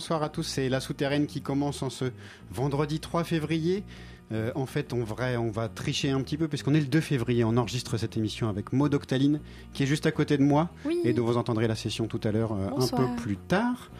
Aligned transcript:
Bonsoir 0.00 0.22
à 0.22 0.30
tous. 0.30 0.44
C'est 0.44 0.70
la 0.70 0.80
souterraine 0.80 1.26
qui 1.26 1.42
commence 1.42 1.82
en 1.82 1.90
ce 1.90 2.06
vendredi 2.50 3.00
3 3.00 3.22
février. 3.22 3.84
Euh, 4.32 4.50
en 4.54 4.64
fait, 4.64 4.94
on, 4.94 5.04
vrai, 5.04 5.36
on 5.36 5.50
va 5.50 5.68
tricher 5.68 6.08
un 6.08 6.22
petit 6.22 6.38
peu 6.38 6.48
puisqu'on 6.48 6.72
est 6.72 6.80
le 6.80 6.86
2 6.86 7.02
février. 7.02 7.44
On 7.44 7.54
enregistre 7.58 7.98
cette 7.98 8.16
émission 8.16 8.48
avec 8.48 8.72
Maud 8.72 8.94
Octaline 8.94 9.40
qui 9.74 9.82
est 9.82 9.86
juste 9.86 10.06
à 10.06 10.10
côté 10.10 10.38
de 10.38 10.42
moi 10.42 10.70
Oui. 10.86 10.98
et 11.04 11.12
dont 11.12 11.26
vous 11.26 11.36
entendrez 11.36 11.68
la 11.68 11.74
session 11.74 12.06
tout 12.06 12.20
à 12.24 12.32
l'heure 12.32 12.52
euh, 12.54 12.68
un 12.78 12.86
peu 12.96 13.04
plus 13.22 13.36
tard. 13.36 13.90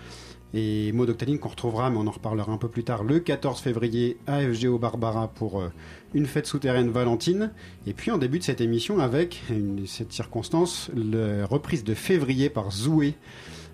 Et 0.54 0.90
Maud 0.92 1.10
Octaline 1.10 1.38
qu'on 1.38 1.50
retrouvera, 1.50 1.90
mais 1.90 1.98
on 1.98 2.06
en 2.06 2.10
reparlera 2.12 2.50
un 2.50 2.56
peu 2.56 2.68
plus 2.68 2.82
tard, 2.82 3.04
le 3.04 3.20
14 3.20 3.60
février 3.60 4.16
à 4.26 4.40
FGO 4.40 4.78
Barbara 4.78 5.28
pour 5.28 5.60
euh, 5.60 5.68
une 6.14 6.24
fête 6.24 6.46
souterraine 6.46 6.88
Valentine. 6.88 7.52
Et 7.86 7.92
puis 7.92 8.10
en 8.10 8.16
début 8.16 8.38
de 8.38 8.44
cette 8.44 8.62
émission 8.62 9.00
avec 9.00 9.42
une- 9.50 9.86
cette 9.86 10.14
circonstance, 10.14 10.90
la 10.96 11.44
reprise 11.44 11.84
de 11.84 11.92
février 11.92 12.48
par 12.48 12.70
Zoué 12.72 13.16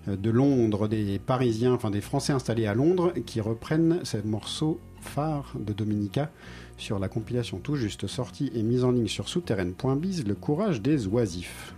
de 0.07 0.29
Londres, 0.29 0.87
des 0.87 1.19
Parisiens, 1.19 1.73
enfin 1.73 1.91
des 1.91 2.01
Français 2.01 2.33
installés 2.33 2.65
à 2.65 2.73
Londres, 2.73 3.13
qui 3.25 3.41
reprennent 3.41 3.99
ce 4.03 4.17
morceau 4.17 4.79
phare 5.01 5.53
de 5.59 5.73
Dominica 5.73 6.31
sur 6.77 6.99
la 6.99 7.09
compilation 7.09 7.59
tout 7.59 7.75
juste 7.75 8.07
sortie 8.07 8.51
et 8.53 8.63
mise 8.63 8.83
en 8.83 8.91
ligne 8.91 9.07
sur 9.07 9.27
souterraine.biz, 9.27 10.25
le 10.25 10.35
courage 10.35 10.81
des 10.81 11.07
oisifs. 11.07 11.73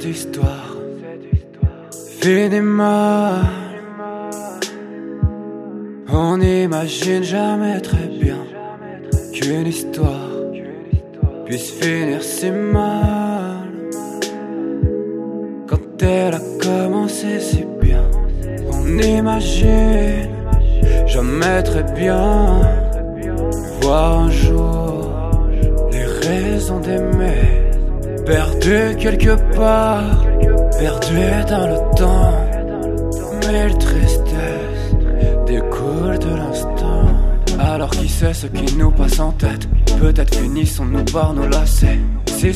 Cette 0.00 0.10
histoire 0.10 0.57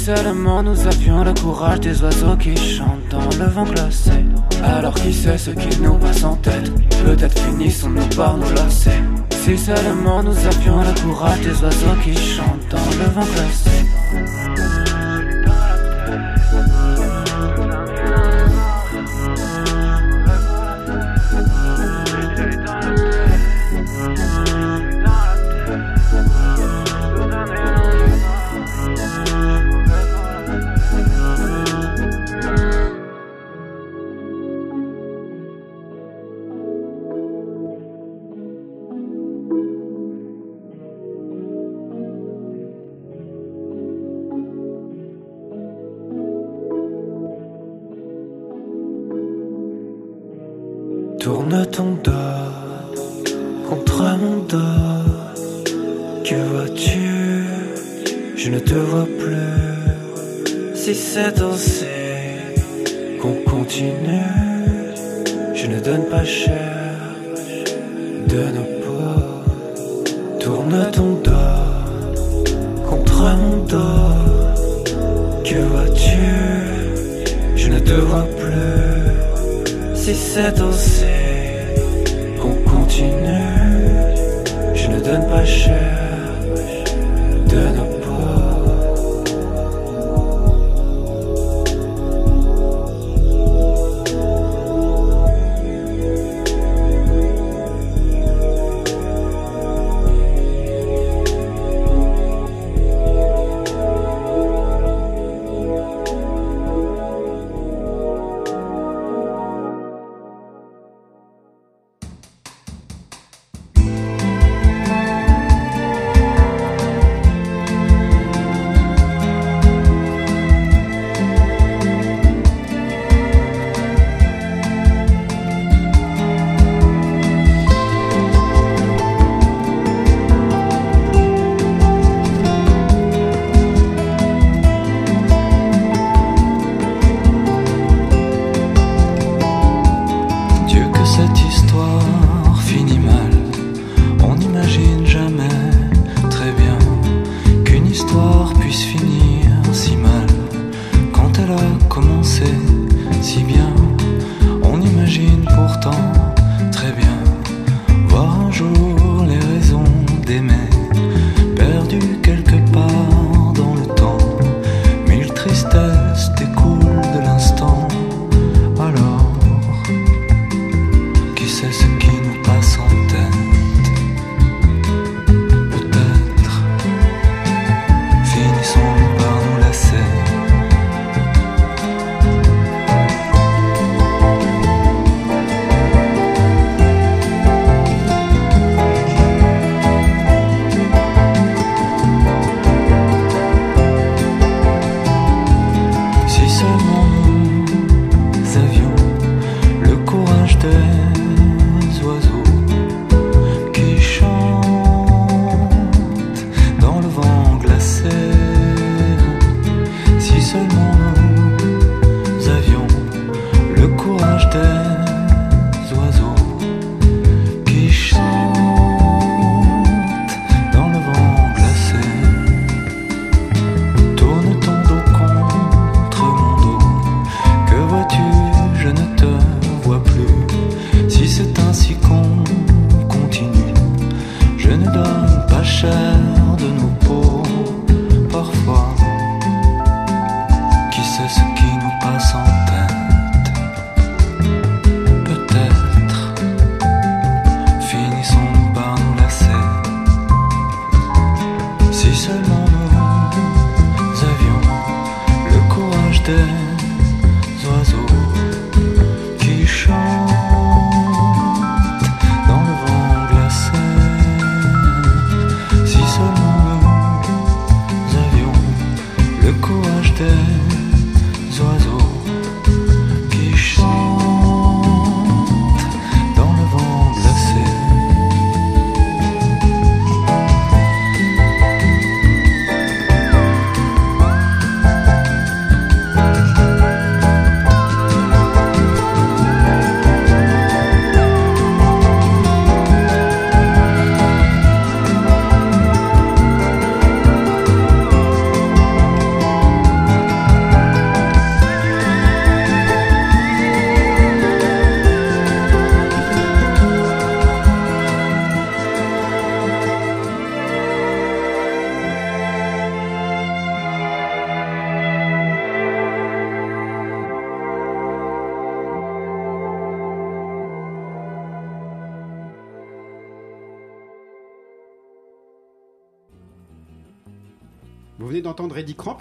seulement 0.02 0.64
nous 0.64 0.86
avions 0.86 1.22
le 1.22 1.32
courage 1.32 1.80
des 1.80 2.02
oiseaux 2.02 2.36
qui 2.36 2.56
chantent 2.56 3.08
dans 3.08 3.30
le 3.38 3.48
vent 3.48 3.64
glacé. 3.64 4.10
Alors 4.64 4.94
qui 4.94 5.12
sait 5.12 5.38
ce 5.38 5.50
qui 5.50 5.80
nous 5.80 5.94
passe 5.94 6.24
en 6.24 6.34
tête? 6.36 6.72
Peut-être 7.04 7.38
finissons-nous 7.38 8.08
par 8.16 8.36
nous 8.36 8.50
lasser. 8.56 8.98
Si 9.30 9.56
seulement 9.56 10.22
nous 10.24 10.36
avions 10.46 10.80
le 10.80 10.92
courage 11.02 11.40
des 11.42 11.62
oiseaux 11.62 11.98
qui 12.02 12.14
chantent 12.16 12.68
dans 12.70 12.90
le 12.98 13.08
vent 13.14 13.28
glacé. 13.32 13.70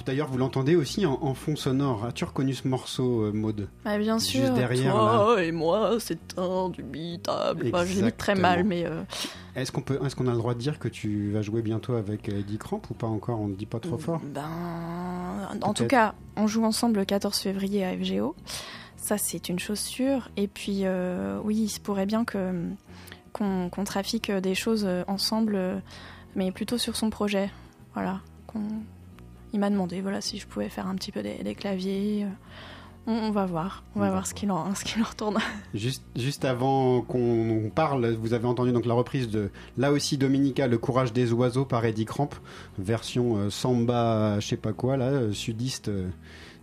D'ailleurs 0.05 0.27
vous 0.27 0.38
l'entendez 0.38 0.75
aussi 0.75 1.05
en, 1.05 1.17
en 1.22 1.34
fond 1.34 1.55
sonore. 1.55 2.05
As-tu 2.05 2.24
reconnu 2.25 2.53
ce 2.53 2.67
morceau, 2.67 3.24
euh, 3.24 3.31
Maude 3.31 3.67
Bah, 3.86 3.98
bien 3.98 4.17
Juste 4.17 4.31
sûr, 4.31 4.53
derrière, 4.53 4.93
toi 4.93 5.43
et 5.43 5.51
moi, 5.51 5.98
c'est 6.00 6.38
indubitable. 6.38 7.70
Bah, 7.72 7.86
je 7.86 7.93
l'imite 7.93 8.17
très 8.17 8.36
mal, 8.36 8.63
mais 8.63 8.86
euh, 8.86 9.01
Est-ce 9.55 9.72
qu'on 9.72 9.81
peut, 9.81 10.00
est-ce 10.05 10.15
qu'on 10.15 10.27
a 10.27 10.31
le 10.31 10.38
droit 10.38 10.53
de 10.53 10.60
dire 10.60 10.79
que 10.79 10.88
tu 10.88 11.31
vas 11.31 11.41
jouer 11.41 11.62
bientôt 11.62 11.93
avec 11.93 12.29
euh, 12.29 12.39
Eddie 12.39 12.58
Cramp 12.58 12.81
ou 12.89 12.93
pas 12.93 13.08
encore? 13.08 13.39
On 13.39 13.48
ne 13.48 13.55
dit 13.55 13.65
pas 13.65 13.79
trop 13.79 13.98
fort. 13.98 14.22
Ben, 14.24 15.50
en 15.62 15.74
tout 15.74 15.86
cas, 15.88 16.13
on 16.36 16.48
joue 16.48 16.63
ensemble 16.63 17.00
le 17.00 17.05
14 17.05 17.38
février 17.38 17.86
à 17.86 17.93
FGO. 17.98 18.36
Ça, 18.98 19.17
c'est 19.17 19.50
une 19.50 19.58
chose 19.60 19.79
sûre. 19.79 20.29
Et 20.38 20.48
puis, 20.48 20.81
euh, 20.84 21.39
oui, 21.43 21.55
il 21.63 21.70
se 21.70 21.79
pourrait 21.79 22.05
bien 22.05 22.24
que 22.25 22.53
qu'on 23.34 23.70
trafique 23.86 24.29
des 24.29 24.53
choses 24.55 24.84
euh, 24.86 25.03
ensemble, 25.08 25.55
euh, 25.55 25.77
mais 26.36 26.51
plutôt 26.51 26.77
sur 26.77 26.96
son 26.98 27.10
projet. 27.10 27.50
Voilà. 27.93 28.20
Qu'on- 28.46 28.84
Il 29.53 29.60
m'a 29.60 29.70
demandé, 29.70 30.01
voilà, 30.01 30.22
si 30.22 30.39
je 30.39 30.48
pouvais 30.48 30.70
faire 30.70 30.88
un 30.88 30.96
petit 30.96 31.12
peu 31.12 31.22
des, 31.22 31.55
claviers. 31.55 32.25
On, 33.08 33.13
on 33.13 33.31
va 33.31 33.46
voir. 33.46 33.84
On 33.96 34.00
va 34.00 34.10
voir 34.10 34.27
ce 34.27 34.34
qu'il 34.34 34.51
en, 34.51 34.58
en 34.58 34.74
retourne. 35.03 35.38
Juste, 35.74 36.03
juste 36.15 36.46
avant 36.46 37.01
qu'on 37.01 37.72
parle, 37.74 38.13
vous 38.13 38.34
avez 38.34 38.46
entendu 38.48 38.72
donc 38.72 38.86
la 38.86 38.93
reprise 38.93 39.29
de 39.29 39.50
là 39.77 39.91
aussi 39.91 40.17
Dominica, 40.17 40.67
Le 40.67 40.77
courage 40.77 41.12
des 41.13 41.34
oiseaux 41.34 41.65
par 41.65 41.84
Eddie 41.86 42.05
Cramp, 42.05 42.29
version 42.77 43.38
euh, 43.38 43.50
samba, 43.50 44.39
je 44.39 44.48
sais 44.48 44.58
pas 44.58 44.74
quoi 44.74 44.98
là, 44.98 45.05
euh, 45.05 45.34
sudiste 45.34 45.89
euh, 45.89 46.10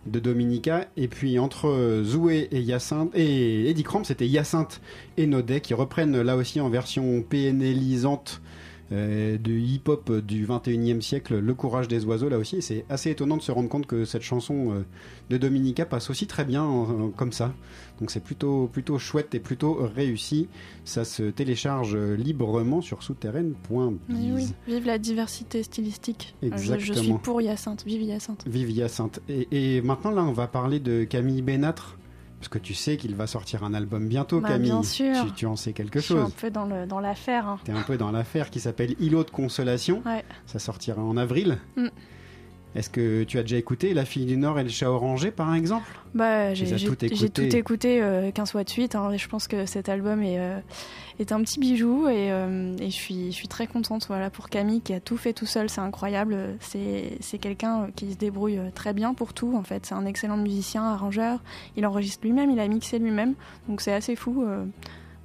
de 0.05 0.19
Dominica. 0.19 0.85
Et 0.97 1.07
puis 1.07 1.39
entre 1.39 1.67
euh, 1.67 2.03
Zoué 2.03 2.47
et 2.51 2.59
Hyacinthe 2.59 3.11
et 3.15 3.69
Eddie 3.69 3.83
Cramp, 3.83 4.03
c'était 4.03 4.27
Hyacinthe 4.27 4.81
et 5.17 5.27
Naudet 5.27 5.61
qui 5.61 5.73
reprennent 5.73 6.21
là 6.21 6.35
aussi 6.35 6.59
en 6.59 6.69
version 6.69 7.21
PNLisante 7.21 8.41
euh, 8.91 9.37
de 9.37 9.51
hip-hop 9.51 10.11
du 10.21 10.45
21e 10.47 11.01
siècle, 11.01 11.37
Le 11.39 11.53
courage 11.53 11.87
des 11.87 12.05
oiseaux 12.05 12.29
là 12.29 12.37
aussi. 12.37 12.57
Et 12.57 12.61
c'est 12.61 12.85
assez 12.89 13.11
étonnant 13.11 13.37
de 13.37 13.41
se 13.41 13.51
rendre 13.51 13.69
compte 13.69 13.85
que 13.85 14.05
cette 14.05 14.21
chanson 14.23 14.71
euh, 14.73 14.85
de 15.29 15.37
Dominica 15.37 15.85
passe 15.85 16.09
aussi 16.09 16.25
très 16.27 16.45
bien 16.45 17.11
comme 17.15 17.31
ça. 17.31 17.53
Donc 17.99 18.11
c'est 18.11 18.23
plutôt, 18.23 18.67
plutôt 18.71 18.97
chouette 18.97 19.35
et 19.35 19.39
plutôt 19.39 19.77
réussi. 19.95 20.47
Ça 20.85 21.05
se 21.05 21.23
télécharge 21.23 21.95
euh, 21.95 22.15
librement 22.15 22.81
sur 22.81 23.03
souterraine.biz. 23.03 23.99
Oui, 24.09 24.53
vive 24.67 24.85
la 24.87 24.97
diversité 24.97 25.63
stylistique. 25.63 26.33
Euh, 26.43 26.49
Je, 26.53 26.57
je 26.57 26.63
suis 26.63 26.73
Exactement. 26.73 27.17
pour 27.19 27.41
Hyacinthe. 27.41 27.83
Vive 27.85 28.01
Hyacinthe. 28.01 28.43
Vive 28.47 28.71
Hyacinthe. 28.71 29.19
Et, 29.29 29.75
et 29.77 29.81
maintenant 29.81 30.11
là, 30.11 30.23
on 30.23 30.31
va 30.31 30.47
parler 30.47 30.79
de 30.79 31.03
Camille 31.03 31.41
Bénatre. 31.41 31.97
Parce 32.39 32.47
que 32.49 32.57
tu 32.57 32.73
sais 32.73 32.95
qu'il 32.97 33.15
va 33.15 33.27
sortir 33.27 33.63
un 33.65 33.73
album 33.73 34.07
bientôt, 34.07 34.39
Bah, 34.39 34.47
Camille. 34.49 34.71
bien 34.71 34.81
sûr. 34.83 35.25
Tu, 35.25 35.31
tu 35.33 35.45
en 35.45 35.55
sais 35.57 35.73
quelque 35.73 35.99
Je 35.99 36.05
suis 36.05 36.13
un 36.13 36.23
chose. 36.25 36.33
peu 36.39 36.49
dans 36.49 36.65
le- 36.65 36.85
dans 36.87 36.99
l'affaire. 37.01 37.45
hein. 37.47 37.59
T'es 37.65 37.73
un 37.73 37.81
peu 37.81 37.97
dans 37.97 38.11
l'affaire 38.11 38.49
qui 38.49 38.59
s'appelle 38.61 38.95
Îlot 38.99 39.25
de 39.25 39.29
consolation. 39.29 40.01
Ouais. 40.05 40.23
Ça 40.45 40.57
sortira 40.59 41.01
en 41.01 41.17
avril. 41.17 41.57
Mm. 41.75 41.87
Est-ce 42.75 42.89
que 42.89 43.23
tu 43.23 43.39
as 43.39 43.41
déjà 43.41 43.57
écouté 43.57 43.93
La 43.95 44.05
fille 44.05 44.25
du 44.25 44.37
Nord 44.37 44.59
et 44.59 44.63
le 44.63 44.69
chat 44.69 44.89
orangé, 44.91 45.31
par 45.31 45.55
exemple? 45.55 45.87
Bah, 46.13 46.53
j'ai 46.53 46.65
j'ai 46.65 46.85
écoutées. 46.85 47.09
tout 47.09 47.55
écouté 47.55 48.01
euh, 48.01 48.31
15 48.31 48.51
fois 48.51 48.63
de 48.63 48.69
suite. 48.69 48.93
hein, 48.95 49.11
et 49.11 49.17
je 49.17 49.27
pense 49.27 49.47
que 49.47 49.65
cet 49.65 49.89
album 49.89 50.21
est, 50.21 50.39
euh, 50.39 50.59
est 51.19 51.31
un 51.31 51.41
petit 51.41 51.59
bijou 51.59 52.07
et, 52.07 52.31
euh, 52.31 52.75
et 52.79 52.91
je, 52.91 52.95
suis, 52.95 53.31
je 53.31 53.35
suis 53.35 53.47
très 53.47 53.65
contente 53.65 54.05
voilà, 54.07 54.29
pour 54.29 54.49
Camille 54.49 54.81
qui 54.81 54.93
a 54.93 54.99
tout 54.99 55.17
fait 55.17 55.33
tout 55.33 55.47
seul. 55.47 55.69
C'est 55.69 55.81
incroyable. 55.81 56.37
C'est 56.59 57.37
quelqu'un 57.41 57.81
euh, 57.83 57.87
qui 57.95 58.11
se 58.11 58.17
débrouille 58.17 58.59
très 58.75 58.93
bien 58.93 59.13
pour 59.15 59.33
tout. 59.33 59.55
En 59.55 59.63
fait, 59.63 59.87
c'est 59.87 59.95
un 59.95 60.05
excellent 60.05 60.37
musicien, 60.37 60.83
arrangeur. 60.83 61.41
Il 61.75 61.85
enregistre 61.87 62.23
lui-même, 62.23 62.51
il 62.51 62.59
a 62.59 62.67
mixé 62.67 62.99
lui-même. 62.99 63.33
Donc 63.67 63.81
c'est 63.81 63.93
assez 63.93 64.15
fou. 64.15 64.45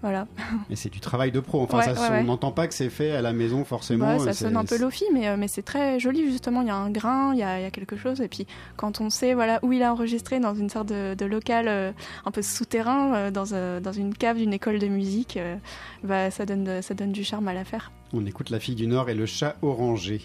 Euh, 0.05 0.09
voilà. 0.09 0.27
Et 0.71 0.77
c'est 0.77 0.91
du 0.91 1.01
travail 1.01 1.33
de 1.33 1.41
pro. 1.41 1.63
Enfin, 1.63 1.79
Ouais, 1.79 1.95
ça, 1.95 2.11
ouais, 2.13 2.21
on 2.21 2.25
n'entend 2.25 2.53
pas 2.53 2.67
que 2.69 2.75
c'est 2.75 2.91
fait 2.91 3.13
à 3.13 3.23
la 3.23 3.33
maison 3.33 3.65
forcément. 3.65 4.13
Ouais, 4.17 4.19
ça 4.19 4.33
C'est- 4.33 4.45
sonne 4.45 4.57
un 4.57 4.65
peu 4.65 4.79
lofi, 4.79 5.05
mais, 5.13 5.29
euh, 5.29 5.37
mais 5.37 5.49
c'est 5.49 5.63
très 5.63 5.99
joli 5.99 6.31
justement. 6.31 6.63
Il 6.63 6.69
y 6.69 6.71
a 6.71 6.77
un 6.77 6.91
grain, 6.91 7.33
il 7.33 7.39
y 7.39 7.43
a, 7.43 7.59
il 7.59 7.63
y 7.63 7.67
a 7.67 7.71
quelque 7.71 7.97
chose. 7.97 8.21
Et 8.21 8.29
puis 8.29 8.47
quand 8.77 9.01
on 9.01 9.11
sait 9.11 9.35
voilà 9.35 9.59
où 9.63 9.73
il 9.73 9.83
a 9.83 9.93
enregistré 9.93 10.41
dans 10.41 10.55
une 10.55 10.69
sorte 10.71 10.89
de, 10.89 11.15
de 11.15 11.25
local 11.25 11.67
euh, 11.69 11.93
un 12.25 12.31
peu 12.31 12.43
souterrain, 12.43 13.15
euh, 13.15 13.31
dans, 13.31 13.53
euh, 13.53 13.81
dans 13.81 13.93
une 13.93 14.15
cave 14.15 14.37
d'une 14.37 14.53
école 14.53 14.79
de 14.79 14.89
musique, 14.89 15.37
euh, 15.37 15.57
bah, 16.03 16.31
ça, 16.31 16.45
donne, 16.47 16.83
ça 16.83 16.95
donne 16.95 17.13
du 17.13 17.25
charme 17.25 17.49
à 17.49 17.55
l'affaire. 17.55 17.91
On 18.13 18.25
écoute 18.27 18.51
La 18.51 18.61
fille 18.61 18.75
du 18.77 18.87
Nord 18.87 19.09
et 19.11 19.15
le 19.15 19.27
chat 19.27 19.57
orangé. 19.63 20.21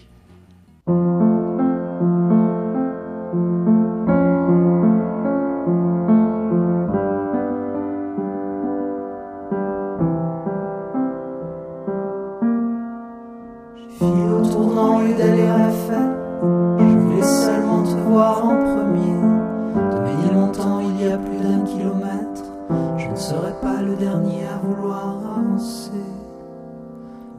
Vouloir 24.62 25.16
avancer. 25.38 25.90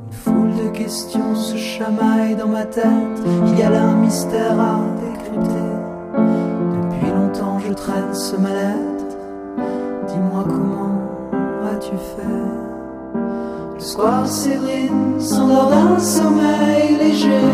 Une 0.07 0.13
foule 0.13 0.53
de 0.63 0.69
questions 0.69 1.35
se 1.35 1.55
chamaillent 1.55 2.35
dans 2.35 2.47
ma 2.47 2.65
tête. 2.65 3.21
Il 3.47 3.59
y 3.59 3.63
a 3.63 3.69
là 3.69 3.83
un 3.83 3.95
mystère 3.95 4.59
à 4.59 4.79
décrypter. 4.99 5.71
Depuis 6.15 7.11
longtemps, 7.11 7.59
je 7.59 7.73
traîne 7.73 8.13
ce 8.13 8.35
mal-être. 8.35 9.17
Dis-moi 10.07 10.43
comment 10.47 10.97
as-tu 11.71 11.95
fait? 11.95 12.61
Le 13.75 13.79
soir, 13.79 14.27
Séverine 14.27 15.19
s'endort 15.19 15.69
d'un 15.69 15.99
sommeil 15.99 16.97
léger. 16.99 17.49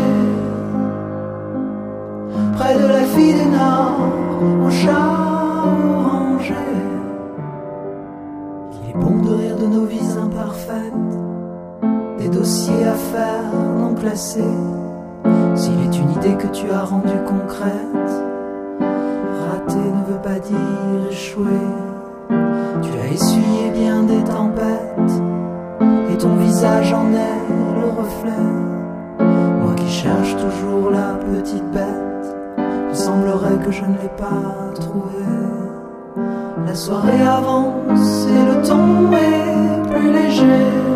Près 2.56 2.74
de 2.74 2.86
la 2.86 3.04
fille 3.04 3.34
du 3.34 3.46
Nord, 3.50 3.98
au 4.66 4.70
chat 4.70 4.90
orangé. 5.64 6.54
Bon 9.00 9.18
de 9.22 9.34
rire 9.34 9.56
de 9.56 9.66
nos 9.66 9.84
vies 9.84 10.16
imparfaites, 10.20 10.92
des 12.18 12.28
dossiers 12.28 12.84
à 12.84 12.94
faire 12.94 13.52
non 13.78 13.94
classés. 13.94 14.42
S'il 15.54 15.80
est 15.80 15.98
une 15.98 16.10
idée 16.12 16.36
que 16.36 16.48
tu 16.48 16.70
as 16.70 16.84
rendue 16.84 17.22
concrète, 17.26 18.10
rater 18.80 19.78
ne 19.78 20.12
veut 20.12 20.22
pas 20.22 20.38
dire 20.38 21.10
échouer. 21.10 21.66
Tu 22.82 22.90
as 23.00 23.12
essuyé 23.12 23.70
bien 23.72 24.02
des 24.02 24.22
tempêtes 24.24 25.22
et 26.12 26.16
ton 26.16 26.34
visage 26.36 26.92
en 26.92 27.12
est 27.12 27.80
le 27.80 27.88
reflet. 28.00 28.46
Moi 29.62 29.74
qui 29.76 29.88
cherche 29.88 30.36
toujours 30.36 30.90
la 30.90 31.14
petite 31.14 31.70
bête, 31.72 32.36
il 32.90 32.96
semblerait 32.96 33.64
que 33.64 33.70
je 33.70 33.82
ne 33.82 33.94
l'ai 34.02 34.14
pas 34.16 34.72
trouvée. 34.74 35.57
La 36.68 36.74
soirée 36.74 37.22
avance 37.22 38.26
et 38.26 38.44
le 38.46 38.62
ton 38.62 39.10
est 39.16 39.90
plus 39.90 40.12
léger. 40.12 40.87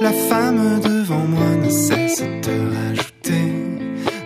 La 0.00 0.12
femme 0.12 0.80
devant 0.80 1.24
moi 1.24 1.54
ne 1.64 1.70
cesse 1.70 2.20
de 2.20 2.74
rajouter. 2.74 3.52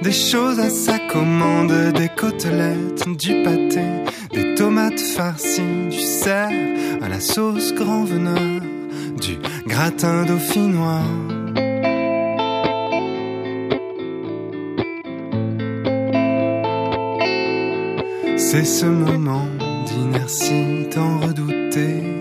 Des 0.02 0.12
choses 0.12 0.58
à 0.58 0.70
sa 0.70 0.98
commande, 0.98 1.92
des 1.92 2.08
côtelettes, 2.08 3.06
du 3.18 3.42
pâté, 3.42 3.82
des 4.32 4.54
tomates 4.54 4.98
farcies, 4.98 5.90
du 5.90 6.00
cerf 6.00 6.50
à 7.02 7.08
la 7.08 7.20
sauce 7.20 7.74
grand 7.74 8.04
veneur, 8.04 8.62
du 9.20 9.36
gratin 9.66 10.24
dauphinois. 10.24 11.02
C'est 18.38 18.64
ce 18.64 18.86
moment 18.86 19.48
d'inertie 19.86 20.88
tant 20.90 21.18
redouté 21.18 22.15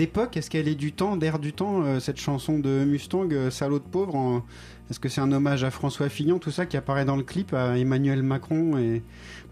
d'époque 0.00 0.36
Est-ce 0.36 0.48
qu'elle 0.48 0.66
est 0.68 0.74
du 0.74 0.92
temps, 0.92 1.16
d'air 1.16 1.38
du 1.38 1.52
temps, 1.52 1.82
euh, 1.82 2.00
cette 2.00 2.18
chanson 2.18 2.58
de 2.58 2.84
Mustang, 2.84 3.28
euh, 3.32 3.50
Salaud 3.50 3.78
de 3.78 3.84
pauvre 3.84 4.14
en- 4.16 4.42
Est-ce 4.90 4.98
que 4.98 5.08
c'est 5.08 5.20
un 5.20 5.30
hommage 5.30 5.62
à 5.62 5.70
François 5.70 6.08
Fillon, 6.08 6.38
tout 6.40 6.50
ça 6.50 6.66
qui 6.66 6.76
apparaît 6.76 7.04
dans 7.04 7.14
le 7.16 7.22
clip, 7.22 7.52
à 7.54 7.78
Emmanuel 7.78 8.22
Macron 8.24 8.76
et 8.78 9.02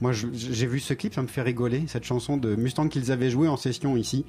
Moi, 0.01 0.13
j'ai 0.13 0.67
vu 0.67 0.81
ce 0.81 0.95
clip, 0.95 1.13
ça 1.15 1.23
me 1.23 1.27
fait 1.29 1.43
rigoler, 1.43 1.85
cette 1.87 2.05
chanson 2.05 2.37
de 2.37 2.57
Mustang 2.57 2.89
qu'ils 2.89 3.13
avaient 3.13 3.31
joué 3.31 3.47
en 3.49 3.57
session 3.57 3.97
ici. 3.97 4.25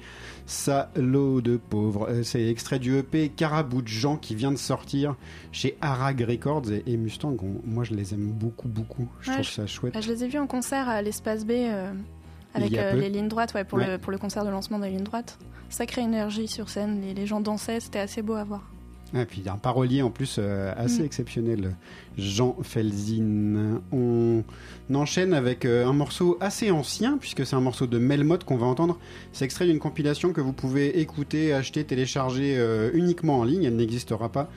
Salaud 0.46 1.40
de 1.40 1.56
pauvre. 1.56 2.08
Euh, 2.10 2.22
c'est 2.22 2.46
extrait 2.48 2.78
du 2.78 2.96
EP 2.98 3.28
Carabou 3.28 3.80
de 3.82 3.88
Jean 3.88 4.16
qui 4.16 4.34
vient 4.34 4.52
de 4.52 4.56
sortir 4.58 5.14
chez 5.52 5.76
Arag 5.80 6.20
Records 6.28 6.70
et, 6.72 6.82
et 6.86 6.96
Mustang. 6.96 7.36
on- 7.42 7.60
moi, 7.64 7.84
je 7.84 7.94
les 7.94 8.14
aime 8.14 8.30
beaucoup, 8.32 8.68
beaucoup. 8.68 9.08
Je 9.20 9.28
Ouais, 9.30 9.34
trouve 9.36 9.46
je- 9.46 9.52
ça 9.52 9.66
chouette. 9.66 9.94
Bah, 9.94 10.00
je 10.00 10.12
les 10.12 10.24
ai 10.24 10.28
vus 10.28 10.38
en 10.38 10.46
concert 10.46 10.88
à 10.88 11.02
l'espace 11.02 11.44
B 11.46 11.52
euh, 11.52 11.92
avec 12.54 12.70
Il 12.70 12.74
y 12.74 12.78
a 12.78 12.82
euh, 12.84 12.92
les 12.94 13.08
lignes 13.10 13.28
droites 13.28 13.54
ouais, 13.54 13.64
pour, 13.64 13.78
Ouais. 13.78 13.86
Le, 13.86 13.98
pour 13.98 14.12
le 14.12 14.18
concert 14.18 14.44
de 14.44 14.50
lancement 14.50 14.78
des 14.78 14.90
lignes 14.90 15.04
droites. 15.04 15.38
Sacrée 15.68 16.02
énergie 16.02 16.48
sur 16.48 16.68
scène, 16.68 17.00
les, 17.00 17.14
les 17.14 17.26
gens 17.26 17.40
dansaient, 17.40 17.80
c'était 17.80 18.00
assez 18.00 18.22
beau 18.22 18.34
à 18.34 18.44
voir. 18.44 18.62
Et 19.12 19.24
puis 19.24 19.42
un 19.46 19.56
parolier 19.56 20.02
en 20.02 20.10
plus 20.10 20.36
euh, 20.38 20.72
assez 20.76 21.02
Mm. 21.02 21.04
exceptionnel, 21.06 21.76
Jean 22.16 22.56
Felzin. 22.62 23.80
On 23.92 24.44
enchaîne 24.94 25.34
avec 25.34 25.64
euh, 25.64 25.84
un 25.86 25.92
morceau 25.92 26.36
assez 26.40 26.70
ancien, 26.70 27.18
puisque 27.18 27.44
c'est 27.44 27.56
un 27.56 27.60
morceau 27.60 27.86
de 27.88 27.98
Melmoth 27.98 28.44
qu'on 28.44 28.56
va 28.56 28.66
entendre. 28.66 28.98
C'est 29.32 29.44
extrait 29.44 29.66
d'une 29.66 29.80
compilation 29.80 30.32
que 30.32 30.40
vous 30.40 30.52
pouvez 30.52 31.00
écouter, 31.00 31.52
acheter, 31.52 31.82
télécharger 31.84 32.56
euh, 32.56 32.90
uniquement 32.94 33.40
en 33.40 33.44
ligne. 33.44 33.64
Elle 33.64 33.76
n'existera 33.76 34.28
pas. 34.28 34.48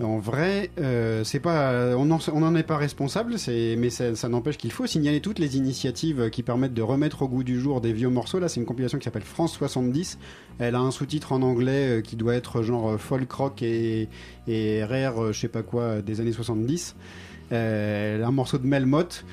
En 0.00 0.18
vrai, 0.18 0.70
euh, 0.78 1.22
on 1.96 2.04
n'en 2.06 2.54
est 2.54 2.62
pas 2.62 2.76
responsable, 2.76 3.36
mais 3.48 3.90
ça, 3.90 4.28
n'empêche 4.28 4.56
qu'il 4.56 4.72
faut 4.72 4.86
signaler 4.86 5.20
toutes 5.20 5.38
les 5.38 5.56
initiatives 5.56 6.30
qui 6.30 6.42
permettent 6.42 6.74
de 6.74 6.82
remettre 6.82 7.22
au 7.22 7.28
goût 7.28 7.44
du 7.44 7.60
jour 7.60 7.80
des 7.80 7.92
vieux 7.92 8.08
morceaux. 8.08 8.38
Là, 8.38 8.48
c'est 8.48 8.58
une 8.58 8.66
compilation 8.66 8.98
qui 8.98 9.04
s'appelle 9.04 9.22
France 9.22 9.52
70. 9.52 10.18
Elle 10.58 10.74
a 10.74 10.80
un 10.80 10.90
sous-titre 10.90 11.32
en 11.32 11.42
anglais 11.42 11.98
euh, 11.98 12.00
qui 12.00 12.16
doit 12.16 12.34
être 12.34 12.62
genre 12.62 12.92
euh, 12.92 12.98
folk 12.98 13.30
rock 13.30 13.62
et, 13.62 14.08
rare, 14.84 15.32
je 15.32 15.38
sais 15.38 15.48
pas 15.48 15.62
quoi, 15.62 16.02
des 16.02 16.20
années 16.20 16.32
70. 16.32 16.96
Euh, 17.52 18.16
elle 18.16 18.22
a 18.22 18.26
un 18.26 18.32
morceau 18.32 18.58
de 18.58 18.66
Melmoth 18.66 19.24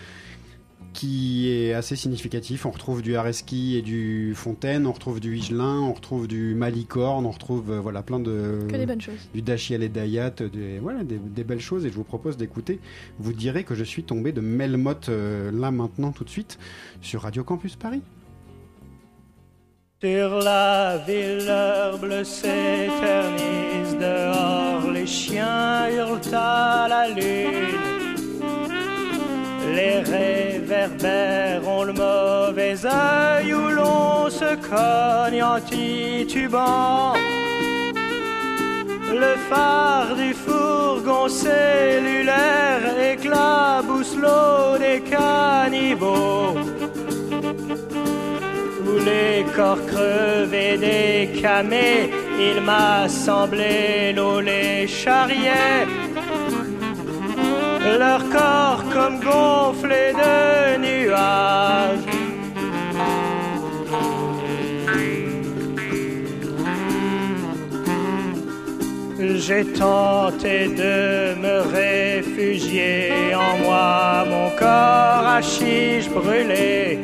qui 0.93 1.49
est 1.49 1.73
assez 1.73 1.95
significatif. 1.95 2.65
On 2.65 2.71
retrouve 2.71 3.01
du 3.01 3.15
Areski 3.15 3.77
et 3.77 3.81
du 3.81 4.33
Fontaine, 4.35 4.87
on 4.87 4.91
retrouve 4.91 5.19
du 5.19 5.37
Higelin, 5.37 5.79
on 5.79 5.93
retrouve 5.93 6.27
du 6.27 6.55
Malicorne, 6.55 7.25
on 7.25 7.31
retrouve 7.31 7.71
euh, 7.71 7.79
voilà 7.79 8.01
plein 8.01 8.19
de 8.19 8.59
Que 8.67 8.75
des 8.75 8.85
bonnes 8.85 9.01
choses. 9.01 9.29
du 9.33 9.41
Dachiel 9.41 9.83
et 9.83 9.89
Dayat, 9.89 10.31
des, 10.31 10.79
voilà, 10.79 11.03
des, 11.03 11.17
des 11.17 11.43
belles 11.43 11.59
choses 11.61 11.85
et 11.85 11.89
je 11.89 11.95
vous 11.95 12.03
propose 12.03 12.37
d'écouter. 12.37 12.79
Vous 13.19 13.33
direz 13.33 13.63
que 13.63 13.75
je 13.75 13.83
suis 13.83 14.03
tombé 14.03 14.31
de 14.31 14.41
Melmoth 14.41 15.09
euh, 15.09 15.51
là 15.51 15.71
maintenant 15.71 16.11
tout 16.11 16.23
de 16.23 16.29
suite 16.29 16.57
sur 17.01 17.21
Radio 17.21 17.43
Campus 17.43 17.75
Paris. 17.75 18.01
Sur 20.01 20.29
la 20.39 20.97
ville, 21.05 21.45
l'herbe 21.45 22.23
s'éternise 22.23 23.97
dehors, 23.99 24.89
les 24.93 25.05
chiens 25.05 25.89
hurlent 25.89 26.21
à 26.33 26.87
la 26.89 27.09
lune. 27.09 27.78
Les 29.79 29.99
réverbères 29.99 31.65
ont 31.65 31.83
le 31.83 31.93
mauvais 31.93 32.75
œil 32.85 33.53
où 33.53 33.69
l'on 33.69 34.29
se 34.29 34.51
cogne 34.69 35.41
en 35.41 35.57
titubant. 35.61 37.13
Le 39.23 39.33
phare 39.49 40.15
du 40.17 40.33
fourgon 40.33 41.29
cellulaire 41.29 42.87
éclabousse 43.13 44.17
l'eau 44.17 44.77
des 44.85 44.99
cannibaux 45.13 46.55
où 48.85 48.93
les 49.09 49.45
corps 49.55 49.85
crevés 49.87 50.77
des 50.77 51.41
camés, 51.41 52.11
il 52.37 52.61
m'a 52.61 53.07
semblé 53.07 54.11
l'eau 54.13 54.41
les 54.41 54.87
charriait. 54.87 55.87
Leur 57.97 58.21
corps 58.29 58.83
comme 58.93 59.19
gonflés 59.19 60.13
de 60.13 60.77
nuages. 60.77 62.05
J'ai 69.35 69.65
tenté 69.65 70.67
de 70.67 71.35
me 71.43 71.61
réfugier 71.73 73.11
en 73.35 73.57
moi, 73.63 74.25
mon 74.29 74.49
corps 74.57 75.25
à 75.37 75.41
chiche 75.41 76.09
brûlé. 76.09 76.99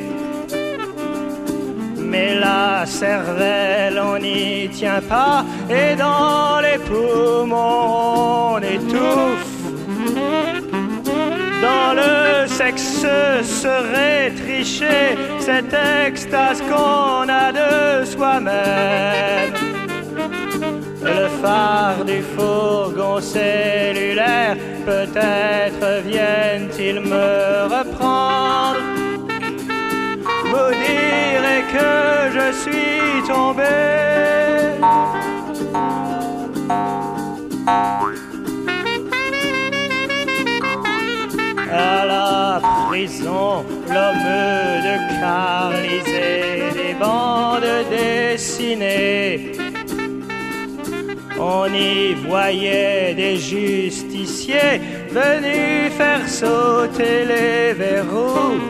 Mais 1.98 2.38
la 2.38 2.86
cervelle, 2.86 4.00
on 4.00 4.18
n'y 4.18 4.68
tient 4.70 5.02
pas, 5.02 5.44
et 5.68 5.94
dans 5.96 6.60
les 6.60 6.78
poumons, 6.78 8.54
on 8.54 8.58
étouffe. 8.58 9.45
Le 11.94 12.46
sexe 12.48 13.06
serait 13.42 14.30
tricher 14.30 15.16
cette 15.38 15.74
extase 16.06 16.60
qu'on 16.62 17.28
a 17.28 17.52
de 17.52 18.04
soi-même. 18.04 19.52
Le 21.02 21.28
phare 21.40 22.04
du 22.04 22.22
fourgon 22.22 23.20
cellulaire, 23.20 24.56
peut-être 24.84 26.02
viennent-ils 26.04 27.00
me 27.00 27.64
reprendre. 27.64 28.80
Vous 30.50 30.70
direz 30.88 31.62
que 31.74 32.30
je 32.36 32.52
suis 32.62 33.22
tombé. 33.28 33.64
À 41.72 42.06
la 42.06 42.60
prison, 42.88 43.64
l'homme 43.88 44.28
de 44.86 45.20
Carlisée, 45.20 46.72
des 46.74 46.94
bandes 46.94 47.64
dessinées. 47.90 49.52
On 51.38 51.66
y 51.72 52.14
voyait 52.14 53.14
des 53.14 53.36
justiciers 53.36 54.80
venus 55.10 55.92
faire 55.98 56.28
sauter 56.28 57.24
les 57.26 57.72
verrous. 57.74 58.60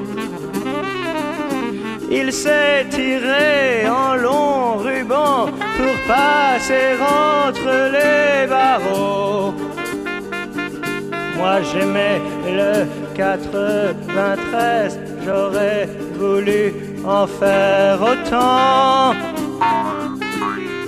Il 2.11 2.33
s'est 2.33 2.87
tiré 2.91 3.89
en 3.89 4.15
long 4.15 4.77
ruban 4.79 5.47
pour 5.77 5.97
passer 6.09 6.97
entre 7.01 7.91
les 7.93 8.47
barreaux. 8.49 9.66
Moi 11.37 11.63
j'aimais 11.63 12.21
le 12.47 12.87
93, 13.15 14.99
j'aurais 15.25 15.89
voulu 16.19 16.75
en 17.05 17.27
faire 17.27 18.01
autant. 18.01 19.15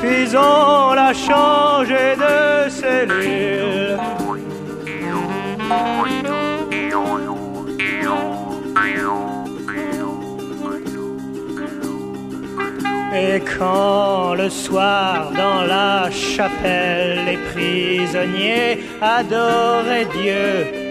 Puis 0.01 0.37
on 0.37 0.95
l'a 0.95 1.13
changé 1.13 2.17
de 2.17 2.69
cellule. 2.71 3.99
Et 13.15 13.41
quand 13.41 14.35
le 14.35 14.51
soir 14.51 15.31
dans 15.31 15.63
la 15.63 16.11
chapelle 16.11 17.25
les 17.25 17.39
prisonniers 17.53 18.85
adoraient 19.01 20.07
Dieu, 20.21 20.89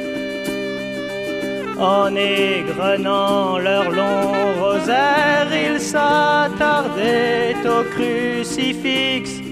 en 1.80 2.15
égrenant 2.15 3.60
leur 3.60 3.91
long 3.91 4.53
rosaire, 4.60 5.47
ils 5.51 5.80
s'attardaient 5.80 7.56
au 7.65 7.84
crucifix. 7.93 9.43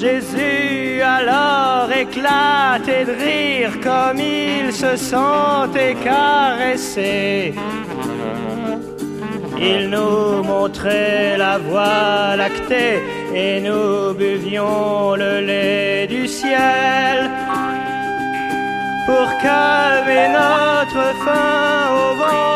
Jésus 0.00 1.02
alors 1.02 1.92
éclatait 1.92 3.04
de 3.04 3.12
rire 3.12 3.72
comme 3.82 4.18
il 4.18 4.72
se 4.72 4.96
sentait 4.96 5.96
caressé. 6.02 7.52
Il 9.64 9.90
nous 9.90 10.42
montrait 10.42 11.36
la 11.38 11.58
voie 11.58 12.36
lactée 12.36 13.00
et 13.32 13.60
nous 13.60 14.12
buvions 14.14 15.14
le 15.14 15.40
lait 15.40 16.06
du 16.08 16.26
ciel 16.26 17.30
pour 19.06 19.28
calmer 19.40 20.26
notre 20.40 21.04
faim 21.24 21.78
au 22.00 22.16
ventre. 22.16 22.52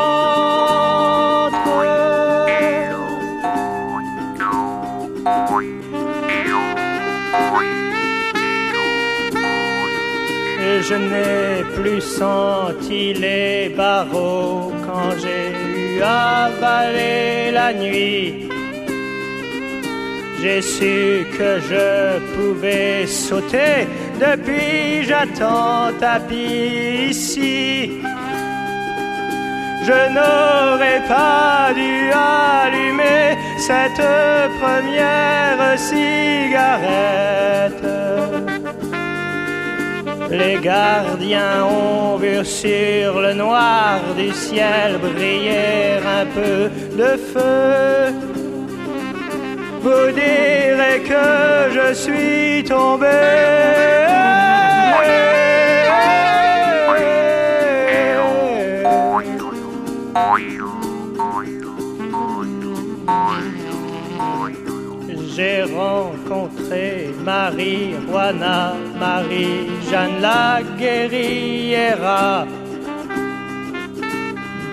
je 10.89 10.95
n'ai 10.95 11.65
plus 11.75 12.01
senti 12.01 13.13
les 13.15 13.71
barreaux 13.77 14.73
quand 14.87 15.11
j'ai 15.23 15.66
avaler 16.03 17.51
la 17.53 17.73
nuit. 17.73 18.49
J'ai 20.41 20.63
su 20.63 21.27
que 21.37 21.61
je 21.71 22.19
pouvais 22.35 23.07
sauter, 23.07 23.89
depuis 24.21 25.03
j'attends 25.03 25.93
tapis 25.99 27.09
ici. 27.11 27.91
Je 29.89 29.99
n'aurais 30.17 31.03
pas 31.09 31.73
dû 31.75 32.11
allumer 32.13 33.37
cette 33.67 34.07
première 34.61 35.79
cigarette. 35.79 37.07
Les 40.31 40.59
gardiens 40.59 41.65
ont 41.65 42.17
vu 42.17 42.45
sur 42.45 43.21
le 43.21 43.33
noir 43.35 44.01
du 44.17 44.33
ciel 44.33 44.99
briller 44.99 45.99
un 46.19 46.27
peu 46.27 46.71
de 46.97 47.17
feu. 47.17 48.13
Vous 49.81 50.13
direz 50.13 51.01
que 51.01 51.71
je 51.73 51.95
suis 51.95 52.65
tombé. 52.65 53.07
J'ai 65.37 65.65
rencontré 65.65 67.11
Marie 67.23 67.95
Juana, 68.09 68.73
Marie 68.99 69.69
Jeanne 69.91 70.23
la 70.23 70.61
guerriera 70.79 72.47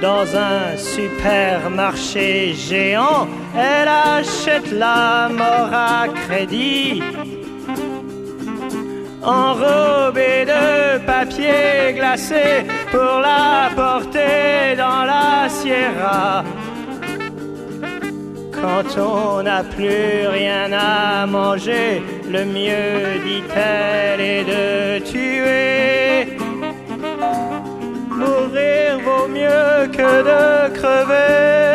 dans 0.02 0.26
un 0.38 0.78
supermarché 0.78 2.54
géant. 2.54 3.28
Elle 3.58 3.90
achète 3.90 4.72
la 4.72 5.28
mort 5.28 5.74
à 5.74 6.08
crédit. 6.08 7.04
Enrobée 9.22 10.46
de 10.46 10.98
papier 11.06 11.92
glacé 11.94 12.66
pour 12.90 13.20
la 13.20 13.70
porter 13.76 14.78
dans 14.78 15.04
la 15.04 15.50
Sierra. 15.50 16.46
Quand 18.64 18.98
on 18.98 19.44
n'a 19.44 19.62
plus 19.62 20.26
rien 20.30 20.72
à 20.72 21.26
manger, 21.26 22.02
le 22.32 22.46
mieux, 22.46 23.20
dit-elle, 23.26 24.22
est 24.22 24.46
de 24.46 25.00
tuer. 25.04 26.38
Mourir 28.10 29.00
vaut 29.04 29.28
mieux 29.28 29.92
que 29.92 30.12
de 30.30 30.74
crever. 30.78 31.74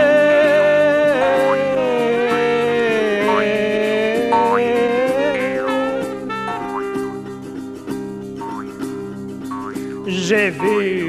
J'ai 10.07 10.49
vu 10.49 11.08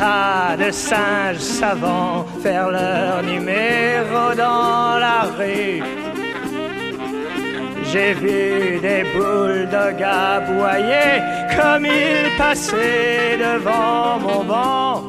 de 0.00 0.70
singes 0.70 1.36
savants 1.38 2.24
faire 2.42 2.70
leur 2.70 3.22
numéro 3.22 4.34
dans 4.34 4.98
la 4.98 5.24
rue. 5.36 5.82
J'ai 7.92 8.14
vu 8.14 8.80
des 8.80 9.04
bulldogs 9.12 10.02
aboyer 10.02 11.20
comme 11.56 11.84
ils 11.84 12.36
passaient 12.38 13.36
devant 13.36 14.18
mon 14.20 14.44
banc. 14.44 15.02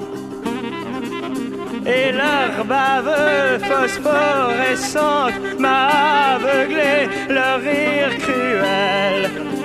Et 1.85 2.11
leur 2.11 2.65
bave 2.65 3.59
phosphorescente 3.69 5.33
m'a 5.57 5.87
aveuglé, 6.35 7.07
leur 7.29 7.59
rire 7.61 8.17
cruel. 8.19 9.60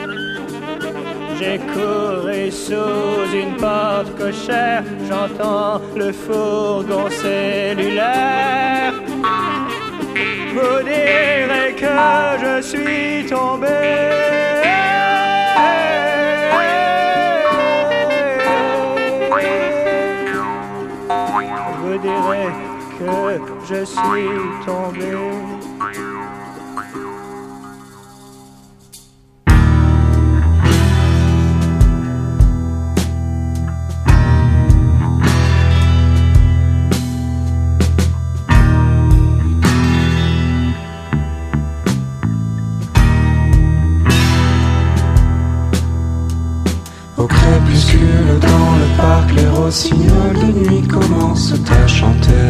J'ai 1.39 1.59
couru 1.59 2.51
sous 2.51 3.33
une 3.35 3.57
porte 3.57 4.17
cochère, 4.17 4.83
j'entends 5.07 5.83
le 5.95 6.11
fourgon 6.11 7.11
cellulaire. 7.11 8.95
Vous 10.55 10.83
direz 10.83 11.75
que 11.77 11.97
je 12.43 12.63
suis 12.63 13.27
tombé. 13.29 13.67
Vous 21.83 21.99
direz 21.99 22.49
que 22.99 23.41
je 23.69 23.85
suis 23.85 24.65
tombé. 24.65 25.56
Les 49.35 49.49
rossignols 49.49 50.39
de 50.45 50.51
nuit 50.59 50.87
commencent 50.89 51.55
à 51.83 51.87
chanter. 51.87 52.49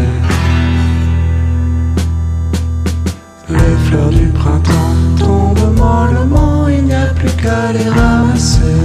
Les 3.48 3.76
fleurs 3.84 4.10
du 4.10 4.28
printemps 4.28 4.96
tombent 5.18 5.74
mollement, 5.76 6.68
il 6.68 6.84
n'y 6.84 6.94
a 6.94 7.06
plus 7.18 7.34
qu'à 7.42 7.72
les 7.72 7.88
ramasser. 7.88 8.80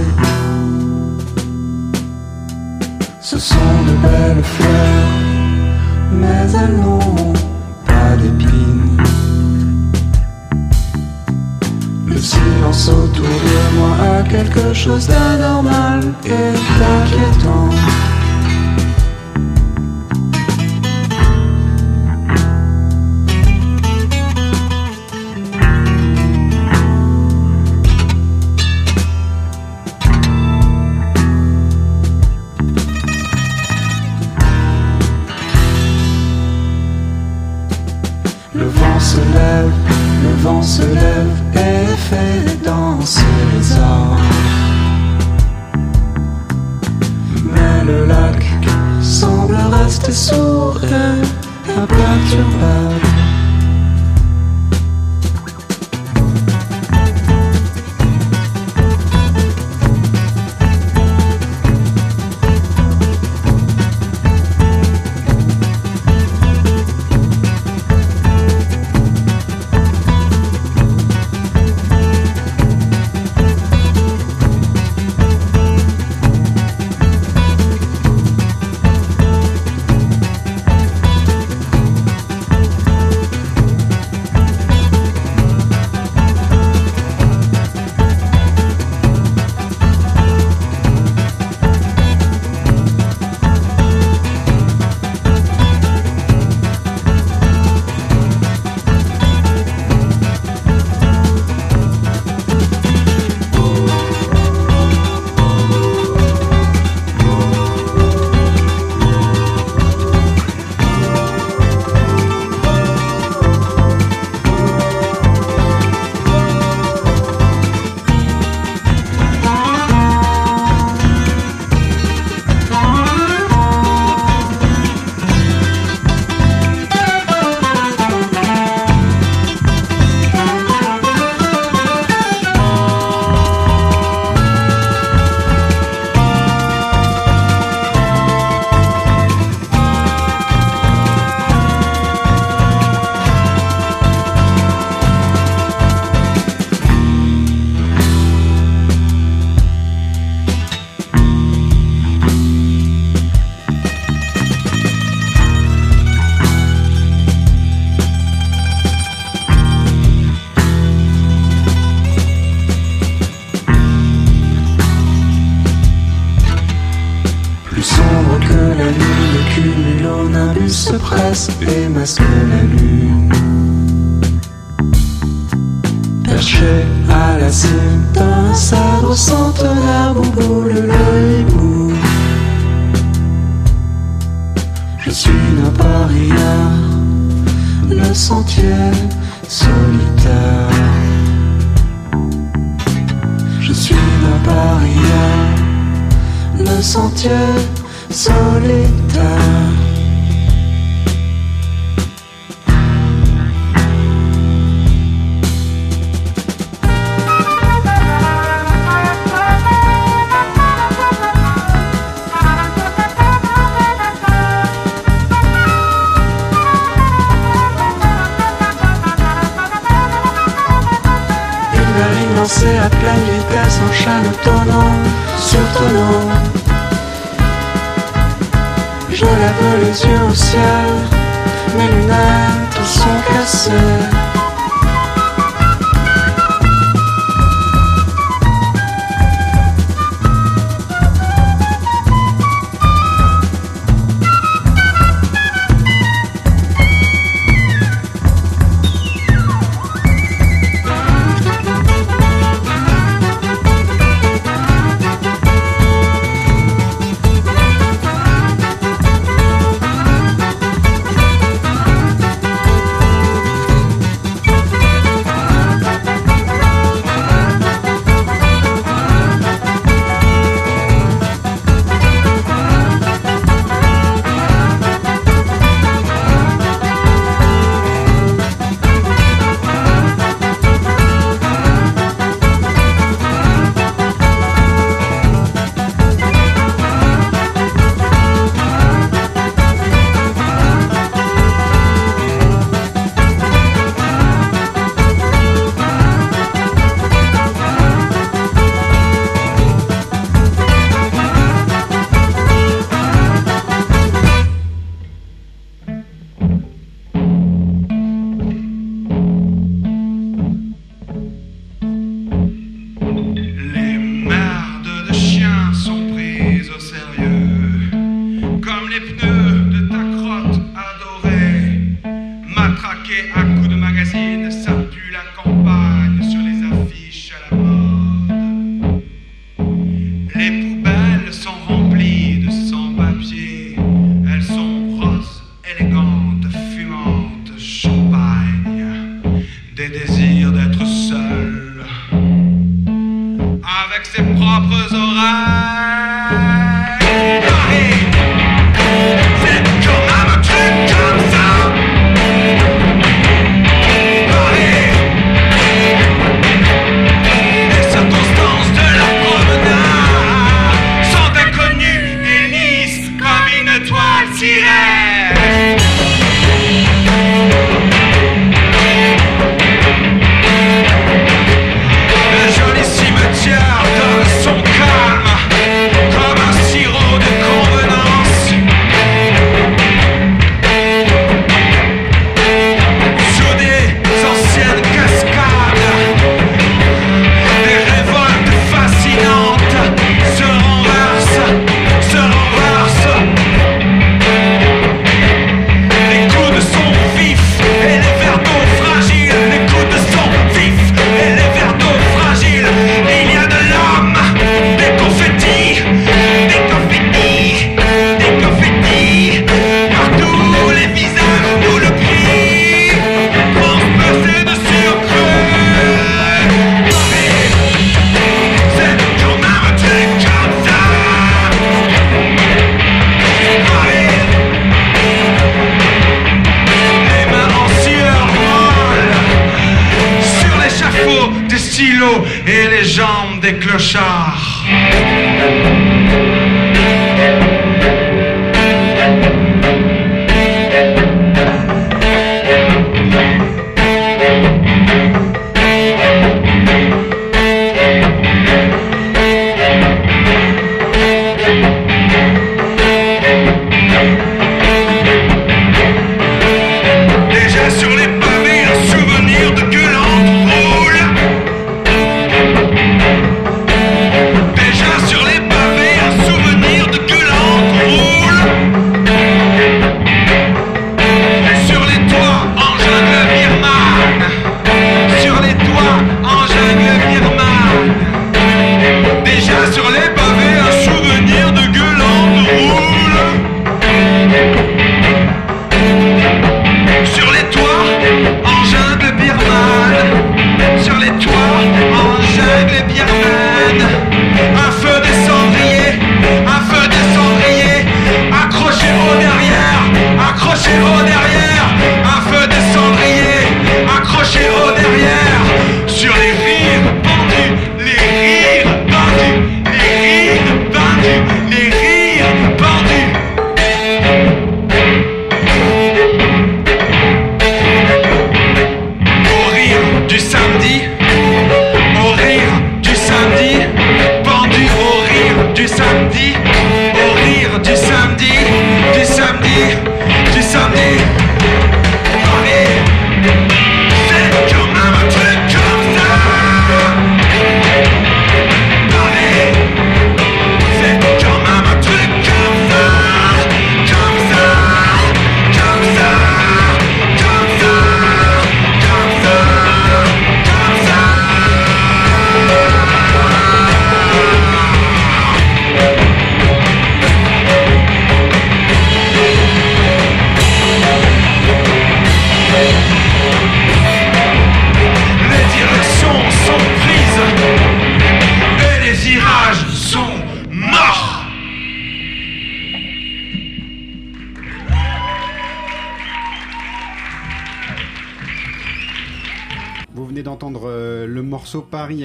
Ce 3.21 3.38
sont 3.38 3.75
de 3.88 3.93
belles 4.05 4.43
fleurs, 4.43 5.12
mais 6.19 6.47
elles 6.62 6.77
n'ont 6.77 7.34
pas 7.86 8.15
d'épines. 8.21 8.50
Le 12.21 12.27
silence 12.27 12.88
autour 12.88 13.25
de 13.25 13.77
moi 13.77 14.19
a 14.19 14.21
quelque 14.21 14.75
chose 14.75 15.07
d'anormal 15.07 16.13
et 16.23 16.53
d'inquiétant. 16.77 17.81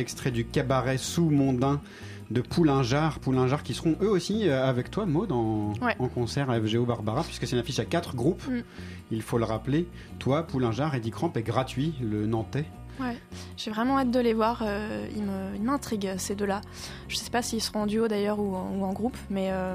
Extrait 0.07 0.31
du 0.31 0.45
cabaret 0.47 0.99
sous 0.99 1.31
mondain 1.31 1.81
de 2.31 2.41
Poulingard. 2.41 3.19
Poulingard 3.19 3.65
qui 3.65 3.75
seront 3.75 3.97
eux 4.01 4.09
aussi 4.09 4.49
euh, 4.49 4.65
avec 4.65 4.89
toi, 4.89 5.05
Maud, 5.05 5.33
en, 5.33 5.73
Ouais. 5.83 5.97
en 5.99 6.07
concert 6.07 6.49
à 6.49 6.61
FGO 6.61 6.85
Barbara, 6.87 7.25
puisque 7.25 7.45
c'est 7.45 7.57
une 7.57 7.61
affiche 7.61 7.81
à 7.81 7.85
quatre 7.85 8.15
groupes. 8.15 8.47
Mm. 8.49 8.61
Il 9.11 9.23
faut 9.23 9.37
le 9.37 9.45
rappeler. 9.45 9.89
Toi, 10.21 10.45
Poulingard, 10.45 10.95
Eddie 10.95 11.11
Cramp 11.11 11.33
est 11.35 11.43
gratuit, 11.43 11.95
le 12.01 12.25
Nantais. 12.27 12.67
Ouais, 13.01 13.17
j'ai 13.57 13.73
vraiment 13.73 13.99
hâte 13.99 14.13
de 14.13 14.21
les 14.21 14.33
voir. 14.33 14.63
euh, 14.65 15.09
ils 15.17 15.63
m'intriguent 15.63 16.15
ces 16.19 16.37
deux-là. 16.37 16.61
Je 17.09 17.17
sais 17.17 17.31
pas 17.31 17.43
s'ils 17.43 17.61
seront 17.61 17.81
en 17.83 17.87
duo 17.87 18.07
d'ailleurs 18.07 18.39
ou, 18.39 18.55
en- 18.55 18.71
ou 18.79 18.85
en 18.85 18.93
groupe, 18.93 19.17
mais, 19.29 19.49
euh, 19.51 19.75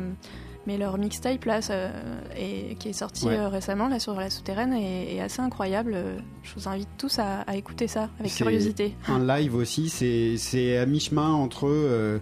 mais 0.68 0.78
leur 0.78 0.98
mixtape 0.98 1.46
là, 1.46 1.62
ça- 1.62 1.90
et, 2.38 2.76
qui 2.80 2.90
est 2.90 2.94
sorti 2.94 3.26
Ouais. 3.26 3.38
euh, 3.38 3.48
récemment 3.50 3.88
là 3.88 4.00
sur 4.00 4.14
la 4.16 4.30
souterraine 4.30 4.74
est, 4.74 5.16
est 5.16 5.22
assez 5.22 5.42
incroyable. 5.42 5.96
Je 6.44 6.54
vous 6.56 6.68
invite 6.68 6.90
tous 6.98 7.20
à, 7.20 7.42
à 7.42 7.56
écouter 7.56 7.88
ça 7.88 8.10
avec 8.20 8.32
curiosité. 8.34 8.96
Un 9.08 9.26
live 9.26 9.56
aussi, 9.56 9.90
c'est 10.38 10.78
à 10.78 10.86
mi-chemin 10.86 11.30
entre 11.32 11.68
euh, 11.68 12.20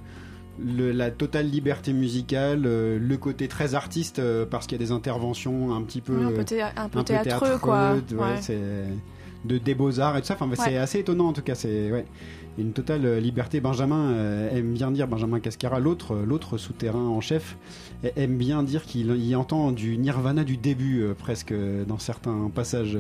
le- 0.60 0.92
la 0.92 1.10
totale 1.12 1.48
liberté 1.50 1.94
musicale, 1.94 2.64
euh, 2.66 2.98
le 3.00 3.18
côté 3.18 3.48
très 3.48 3.76
artiste, 3.76 4.20
euh, 4.20 4.46
parce 4.46 4.68
qu'il 4.68 4.78
y 4.80 4.84
a 4.84 4.86
des 4.86 4.92
interventions 4.92 5.74
un 5.74 5.82
petit 5.84 6.02
peu. 6.02 6.14
Un 6.22 6.32
peu, 6.32 6.40
euh, 6.40 6.44
thé- 6.44 6.62
un 6.62 6.72
peu 6.90 7.00
un 7.00 7.04
peu 7.04 7.04
théâtreux, 7.04 7.58
quoi. 7.60 7.94
ouais, 7.94 8.18
Ouais. 8.18 8.88
De 9.46 9.58
des 9.58 9.74
beaux 9.76 10.00
arts 10.00 10.18
et 10.18 10.22
tout 10.22 10.28
ça. 10.28 10.36
Enfin, 10.40 10.50
c'est 10.56 10.72
Ouais. 10.72 10.78
assez 10.78 11.00
étonnant 11.00 11.28
en 11.28 11.34
tout 11.34 11.42
cas. 11.42 11.56
C'est 11.56 11.92
ouais, 11.92 12.06
une 12.58 12.74
totale 12.74 13.06
euh, 13.06 13.20
liberté. 13.20 13.62
Benjamin 13.62 14.12
euh, 14.12 14.50
aime 14.58 14.74
bien 14.74 14.92
dire 14.92 15.08
Benjamin 15.08 15.40
Cascara, 15.40 15.80
l'autre 15.80 16.14
euh, 16.16 16.26
l'autre 16.26 16.58
souterrain 16.58 17.06
en 17.08 17.22
chef, 17.22 17.58
aime 18.18 18.38
bien 18.38 18.64
dire 18.64 18.84
qu'il 18.84 19.16
y 19.26 19.36
entend 19.36 19.72
du 19.72 19.98
Nirvana 19.98 20.44
du 20.44 20.58
début 20.58 21.02
euh, 21.02 21.14
presque 21.14 21.54
dans 21.88 22.00
certains 22.00 22.50
passages 22.54 22.98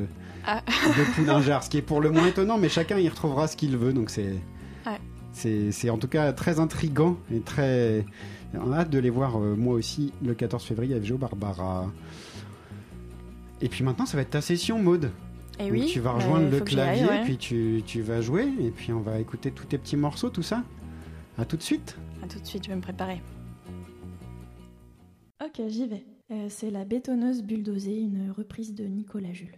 Ah. 0.48 0.62
de 0.98 1.14
Poulinjar, 1.16 1.64
ce 1.64 1.70
qui 1.70 1.78
est 1.78 1.82
pour 1.82 2.00
le 2.00 2.10
moins 2.12 2.28
étonnant, 2.28 2.58
mais 2.58 2.70
chacun 2.70 2.98
y 2.98 3.10
retrouvera 3.10 3.48
ce 3.48 3.58
qu'il 3.58 3.76
veut. 3.78 3.92
Donc 3.94 4.10
c'est 4.10 4.36
Ouais. 4.86 4.98
c'est 5.34 5.72
c'est 5.74 5.90
en 5.90 5.98
tout 5.98 6.08
cas 6.08 6.32
très 6.32 6.60
intrigant 6.62 7.18
et 7.34 7.42
très 7.42 8.06
on 8.54 8.72
a 8.72 8.78
hâte 8.78 8.90
de 8.90 8.98
les 8.98 9.10
voir 9.12 9.38
euh, 9.38 9.56
moi 9.56 9.76
aussi 9.76 10.14
le 10.26 10.34
14 10.34 10.64
février 10.64 10.96
à 10.96 11.00
FGO 11.02 11.18
Barbara. 11.18 11.86
Et 13.62 13.68
puis 13.68 13.84
maintenant, 13.84 14.06
ça 14.06 14.16
va 14.16 14.22
être 14.24 14.30
ta 14.32 14.42
session, 14.42 14.82
Maude. 14.82 15.12
Et 15.60 15.64
Donc 15.64 15.72
oui, 15.74 15.86
tu 15.88 16.00
vas 16.00 16.12
bah, 16.12 16.16
rejoindre 16.18 16.46
le 16.46 16.52
j'y 16.52 16.56
aille, 16.58 16.66
clavier, 16.66 17.06
ouais. 17.06 17.24
puis 17.24 17.38
tu, 17.38 17.84
tu 17.86 18.02
vas 18.02 18.22
jouer, 18.22 18.48
et 18.62 18.72
puis 18.72 18.94
on 18.94 19.02
va 19.02 19.20
écouter 19.20 19.52
tous 19.52 19.66
tes 19.66 19.78
petits 19.78 19.98
morceaux, 19.98 20.30
tout 20.30 20.42
ça. 20.44 20.64
À 21.38 21.46
tout 21.46 21.58
de 21.58 21.62
suite. 21.64 21.98
À 22.24 22.28
tout 22.28 22.40
de 22.40 22.46
suite, 22.46 22.64
je 22.64 22.70
vais 22.70 22.76
me 22.76 22.82
préparer. 22.82 23.22
Ok, 25.44 25.62
j'y 25.68 25.88
vais. 25.88 26.06
Euh, 26.32 26.46
c'est 26.50 26.70
la 26.70 26.86
bétonneuse 26.86 27.44
bulldozée, 27.44 27.98
une 27.98 28.32
reprise 28.32 28.76
de 28.76 28.84
Nicolas 28.84 29.34
Jules. 29.34 29.58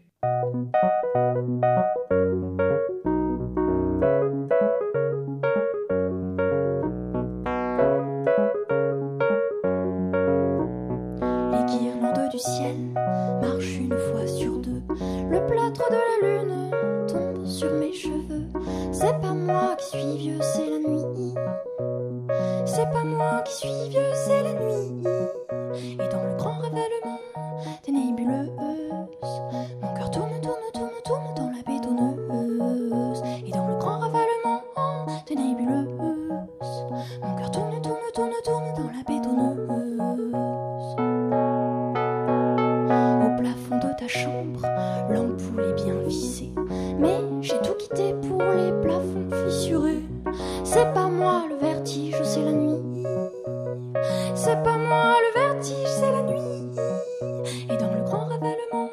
Les 11.52 11.66
guirlandes 11.66 12.30
du 12.32 12.40
ciel 12.40 12.76
marchent 13.42 13.78
une 13.78 13.98
fois 14.12 14.28
sur 14.28 14.60
deux. 14.60 14.82
Le 15.30 15.46
de 15.90 15.96
la 15.96 16.28
lune 16.28 17.08
tombe 17.08 17.46
sur 17.46 17.72
mes 17.74 17.94
cheveux. 17.94 18.48
C'est 18.92 19.20
pas 19.22 19.34
moi 19.34 19.76
qui 19.78 19.86
suis 19.98 20.18
vieux, 20.18 20.40
c'est 20.42 20.70
la 20.70 20.80
nuit. 20.80 21.34
C'est 22.66 22.90
pas 22.92 23.04
moi 23.04 23.42
qui 23.42 23.54
suis 23.54 23.90
vieux, 23.90 24.14
c'est 24.14 24.44
la 24.44 24.54
nuit. 24.54 25.04
Et 25.94 26.08
dans 26.10 26.24
le 26.24 26.36
grand 26.38 26.54
ravalement 26.60 27.20
des 27.86 27.92
nébuleuses, 27.92 28.50
mon 29.82 29.94
cœur 29.94 30.12
tourne, 30.12 30.40
tourne, 30.42 30.72
tourne, 30.74 31.02
tourne 31.04 31.34
dans 31.36 31.50
la 31.50 31.64
bétonneuse. 31.66 33.24
Et 33.46 33.52
dans 33.52 33.68
le 33.68 33.76
grand 33.76 34.00
ravalement 34.00 34.62
des 35.28 35.36
nébuleuses, 35.36 35.88
mon 37.22 37.36
cœur 37.36 37.52
tourne, 37.52 37.82
tourne, 37.82 38.12
tourne, 38.14 38.32
tourne 38.44 38.74
dans 38.76 38.92
la 38.92 39.04
bétonneuse. 39.08 40.61
Bien 45.74 45.96
vissée. 46.06 46.52
Mais 47.00 47.20
j'ai 47.42 47.60
tout 47.62 47.74
quitté 47.74 48.14
pour 48.28 48.42
les 48.42 48.72
plafonds 48.82 49.30
fissurés. 49.46 50.04
C'est 50.64 50.94
pas 50.94 51.08
moi 51.08 51.44
le 51.50 51.56
vertige, 51.56 52.16
c'est 52.24 52.44
la 52.44 52.52
nuit. 52.52 53.06
C'est 54.36 54.62
pas 54.64 54.78
moi 54.78 55.16
le 55.22 55.40
vertige, 55.40 55.88
c'est 55.88 56.12
la 56.12 56.24
nuit. 56.24 56.76
Et 57.70 57.78
dans 57.78 57.94
le 57.94 58.02
grand 58.04 58.26
ravalement 58.26 58.90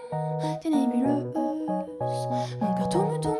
des 0.62 0.70
nébuleuses, 0.70 1.32
mon 2.60 2.74
cœur 2.74 2.88
tourne, 2.88 3.20
tourne 3.20 3.37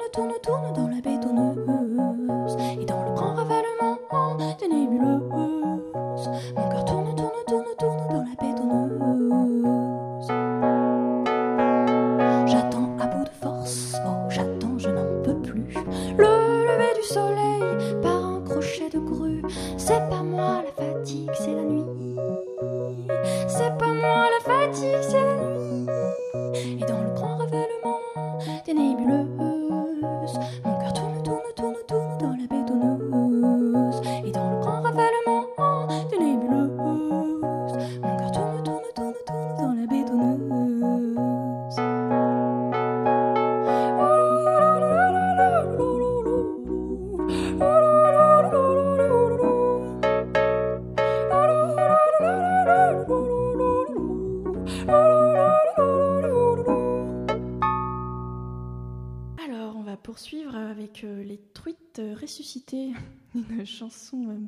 poursuivre 60.09 60.57
avec 60.57 61.05
euh, 61.05 61.23
Les 61.23 61.37
Truites 61.53 62.01
ressuscitées, 62.19 62.95
une 63.35 63.67
chanson 63.67 64.41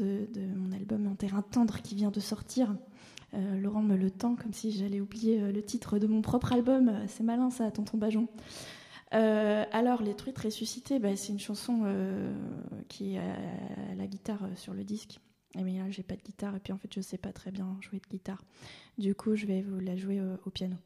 euh, 0.00 0.26
de, 0.32 0.46
mon 0.54 0.72
album 0.72 1.06
En 1.06 1.14
terrain 1.14 1.42
tendre 1.42 1.82
qui 1.82 1.94
vient 1.94 2.10
de 2.10 2.18
sortir. 2.18 2.74
Euh, 3.34 3.60
Laurent 3.60 3.82
me 3.82 3.94
le 3.94 4.10
tend 4.10 4.36
comme 4.36 4.54
si 4.54 4.72
j'allais 4.72 5.02
oublier 5.02 5.52
le 5.52 5.62
titre 5.62 5.98
de 5.98 6.06
mon 6.06 6.22
propre 6.22 6.54
album. 6.54 6.90
C'est 7.08 7.24
malin 7.24 7.50
ça, 7.50 7.70
tonton 7.70 7.98
Bajon. 7.98 8.26
Alors, 9.10 10.00
Les 10.00 10.14
Truites 10.14 10.38
ressuscitées, 10.38 10.98
bah, 10.98 11.14
c'est 11.14 11.32
une 11.34 11.40
chanson 11.40 11.84
qui 12.88 13.18
à 13.18 13.94
la 13.98 14.06
guitare 14.06 14.48
sur 14.56 14.72
le 14.72 14.82
disque. 14.82 15.20
Et 15.58 15.62
mais 15.62 15.76
là, 15.76 15.90
j'ai 15.90 16.04
pas 16.04 16.16
de 16.16 16.22
guitare 16.22 16.56
et 16.56 16.60
puis 16.60 16.72
en 16.72 16.78
fait, 16.78 16.88
je 16.94 17.02
sais 17.02 17.18
pas 17.18 17.34
très 17.34 17.50
bien 17.50 17.76
jouer 17.82 18.00
de 18.00 18.08
guitare. 18.08 18.42
Du 18.96 19.14
coup, 19.14 19.34
je 19.34 19.44
vais 19.44 19.60
vous 19.60 19.78
la 19.78 19.94
jouer 19.94 20.22
au 20.46 20.50
piano. 20.50 20.76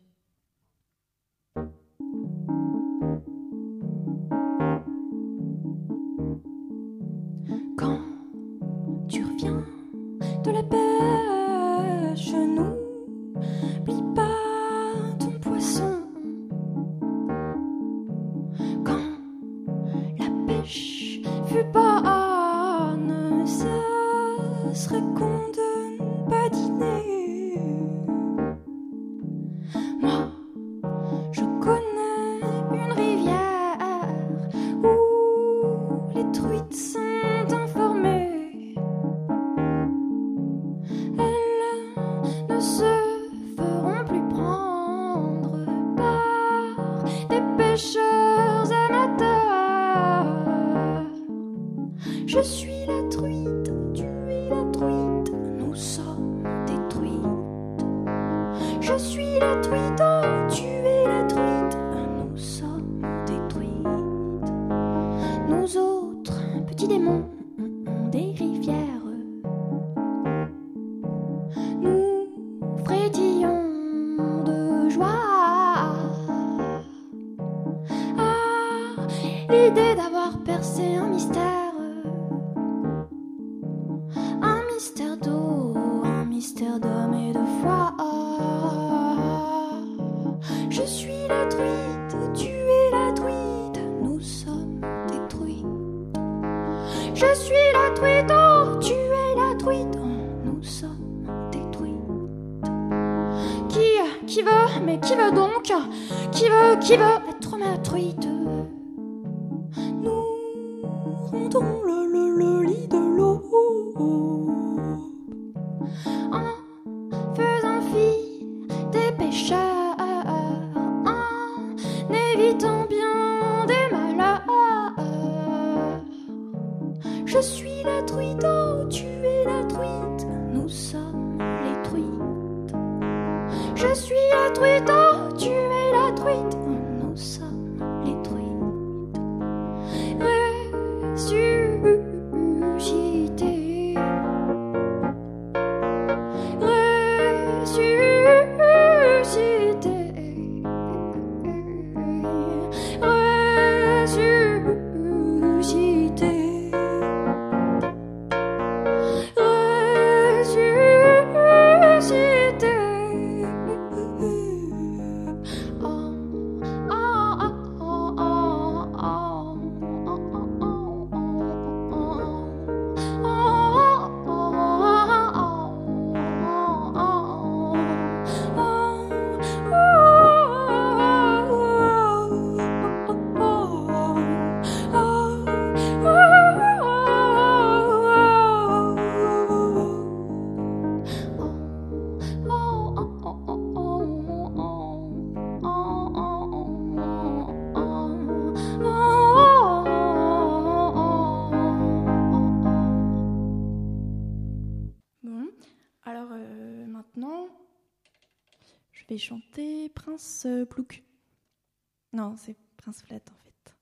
Non, 212.12 212.34
c'est 212.36 212.56
Prince 212.76 213.02
Flat 213.02 213.16
en 213.16 213.44
fait. 213.44 213.76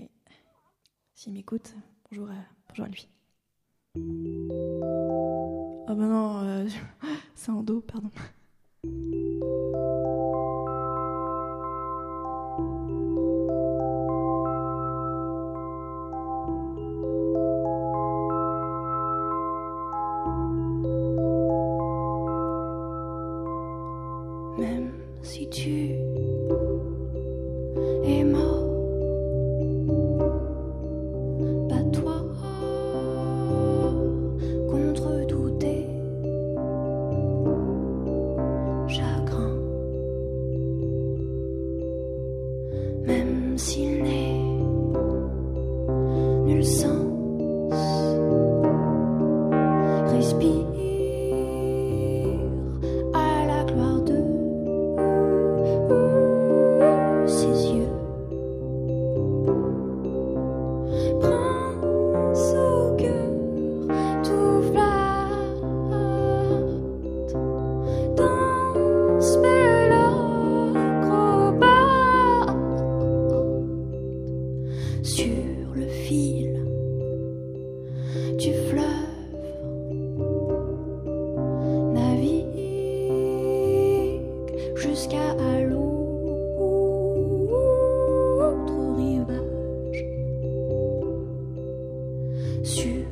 Et 0.00 0.10
s'il 1.14 1.32
m'écoute, 1.32 1.74
bonjour 2.10 2.28
à, 2.30 2.34
bonjour 2.68 2.84
à 2.84 2.88
lui. 2.88 3.08
Oh 5.88 5.94
ben 5.94 6.08
non, 6.08 6.42
euh, 6.44 6.68
c'est 7.34 7.50
en 7.50 7.62
dos, 7.62 7.80
pardon. 7.80 8.10
虚 92.66 93.06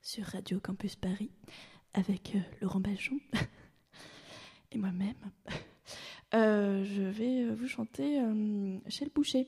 sur 0.00 0.24
Radio 0.24 0.58
Campus 0.60 0.96
Paris 0.96 1.30
avec 1.92 2.34
euh, 2.34 2.40
Laurent 2.62 2.80
Balchon 2.80 3.18
et 4.72 4.78
moi-même. 4.78 5.14
Euh, 6.32 6.84
je 6.84 7.02
vais 7.02 7.44
euh, 7.44 7.54
vous 7.54 7.68
chanter 7.68 8.18
Chez 8.88 9.04
le 9.04 9.10
boucher, 9.10 9.46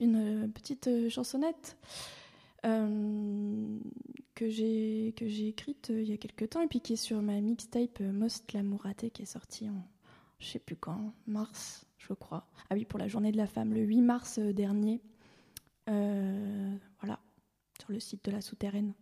une 0.00 0.50
petite 0.52 1.08
chansonnette 1.08 1.76
que 2.62 4.48
j'ai 4.48 5.08
écrite 5.48 5.88
il 5.90 6.08
y 6.08 6.12
a 6.12 6.16
quelques 6.16 6.50
temps 6.50 6.62
et 6.62 6.68
puis 6.68 6.80
qui 6.80 6.92
est 6.92 6.96
sur 6.96 7.20
ma 7.22 7.40
mixtape 7.40 8.00
Most 8.00 8.52
L'amour 8.52 8.82
raté 8.82 9.10
qui 9.10 9.22
est 9.22 9.26
sortie 9.26 9.68
en 9.68 9.84
je 10.38 10.46
sais 10.46 10.58
plus 10.58 10.76
quand, 10.76 11.12
mars, 11.26 11.86
je 11.98 12.12
crois. 12.12 12.46
Ah 12.70 12.74
oui, 12.74 12.84
pour 12.84 12.98
la 12.98 13.08
journée 13.08 13.32
de 13.32 13.36
la 13.36 13.46
femme, 13.46 13.72
le 13.72 13.80
8 13.80 14.02
mars 14.02 14.38
dernier. 14.38 15.00
Voilà, 15.86 17.18
sur 17.84 17.92
le 17.92 18.00
site 18.00 18.24
de 18.24 18.30
la 18.30 18.40
souterraine. 18.40 18.94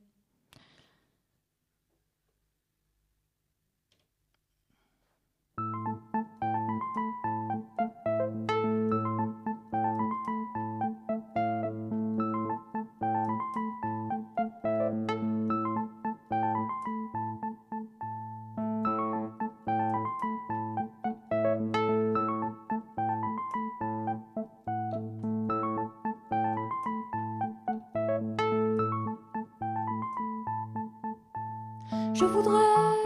Je 32.23 32.27
voudrais. 32.29 33.03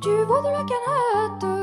Du 0.00 0.24
veau, 0.24 0.40
de 0.40 0.48
la 0.48 0.64
canette, 0.64 1.53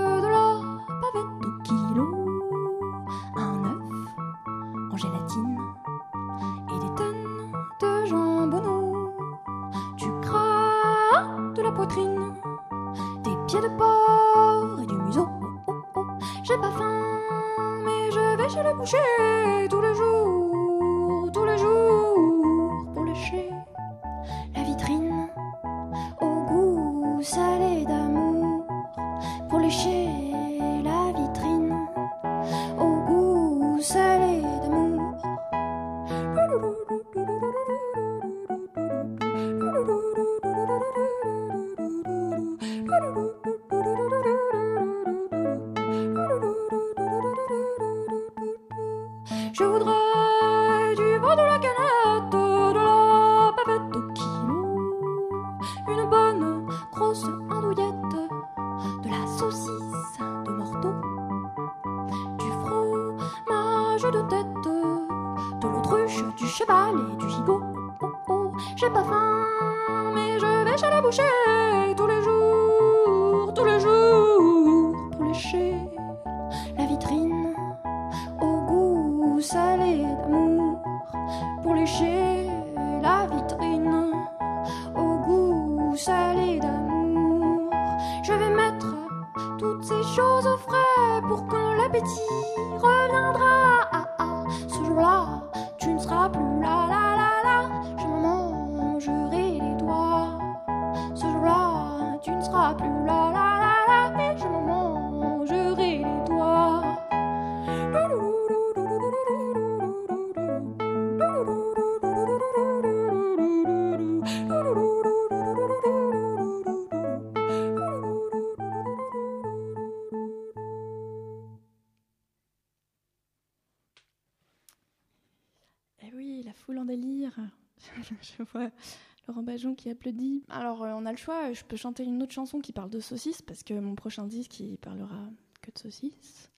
Qui 129.77 129.89
applaudit. 129.89 130.43
Alors, 130.49 130.83
euh, 130.83 130.93
on 130.95 131.05
a 131.05 131.11
le 131.11 131.17
choix. 131.17 131.53
Je 131.53 131.63
peux 131.63 131.77
chanter 131.77 132.03
une 132.03 132.21
autre 132.23 132.33
chanson 132.33 132.59
qui 132.59 132.73
parle 132.73 132.89
de 132.89 132.99
saucisses 132.99 133.41
parce 133.41 133.63
que 133.63 133.73
mon 133.79 133.95
prochain 133.95 134.25
disque, 134.27 134.59
il 134.59 134.77
parlera 134.77 135.29
que 135.61 135.71
de 135.71 135.77
saucisses. 135.77 136.49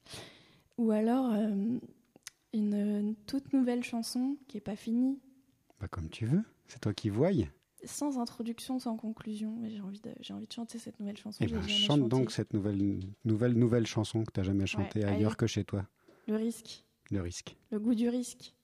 Ou 0.78 0.92
alors, 0.92 1.32
euh, 1.34 1.78
une, 2.54 2.74
une 2.74 3.16
toute 3.28 3.54
nouvelle 3.54 3.84
chanson 3.84 4.38
qui 4.48 4.58
n'est 4.58 4.62
pas 4.62 4.76
finie, 4.76 5.20
Bah, 5.80 5.88
comme 5.88 6.10
tu 6.10 6.26
veux. 6.26 6.44
C'est 6.68 6.80
toi 6.80 6.94
qui 6.94 7.10
voyes. 7.10 7.48
sans 7.84 8.18
introduction, 8.20 8.80
sans 8.80 8.96
conclusion. 8.96 9.56
Mais 9.60 9.70
j'ai 9.70 9.82
envie, 9.82 10.00
de, 10.00 10.12
j'ai 10.22 10.34
envie 10.34 10.48
de 10.48 10.54
chanter 10.54 10.80
cette 10.80 11.00
nouvelle 11.00 11.18
chanson. 11.18 11.38
Eh 11.44 11.48
que 11.48 11.52
j'ai 11.54 11.60
ben, 11.60 11.68
chante 11.68 12.08
donc 12.10 12.32
cette 12.32 12.54
nouvelle, 12.54 13.00
nouvelle, 13.26 13.54
nouvelle 13.54 13.86
chanson 13.86 14.24
que 14.24 14.32
tu 14.32 14.40
n'as 14.40 14.46
jamais 14.46 14.66
chantée 14.66 15.04
ailleurs 15.04 15.36
que 15.38 15.46
chez 15.48 15.64
toi. 15.66 15.86
Le 16.28 16.36
risque, 16.38 16.86
Le 17.12 17.22
risque. 17.22 17.56
le 17.72 17.80
goût 17.80 17.94
du 17.96 18.08
risque, 18.10 18.56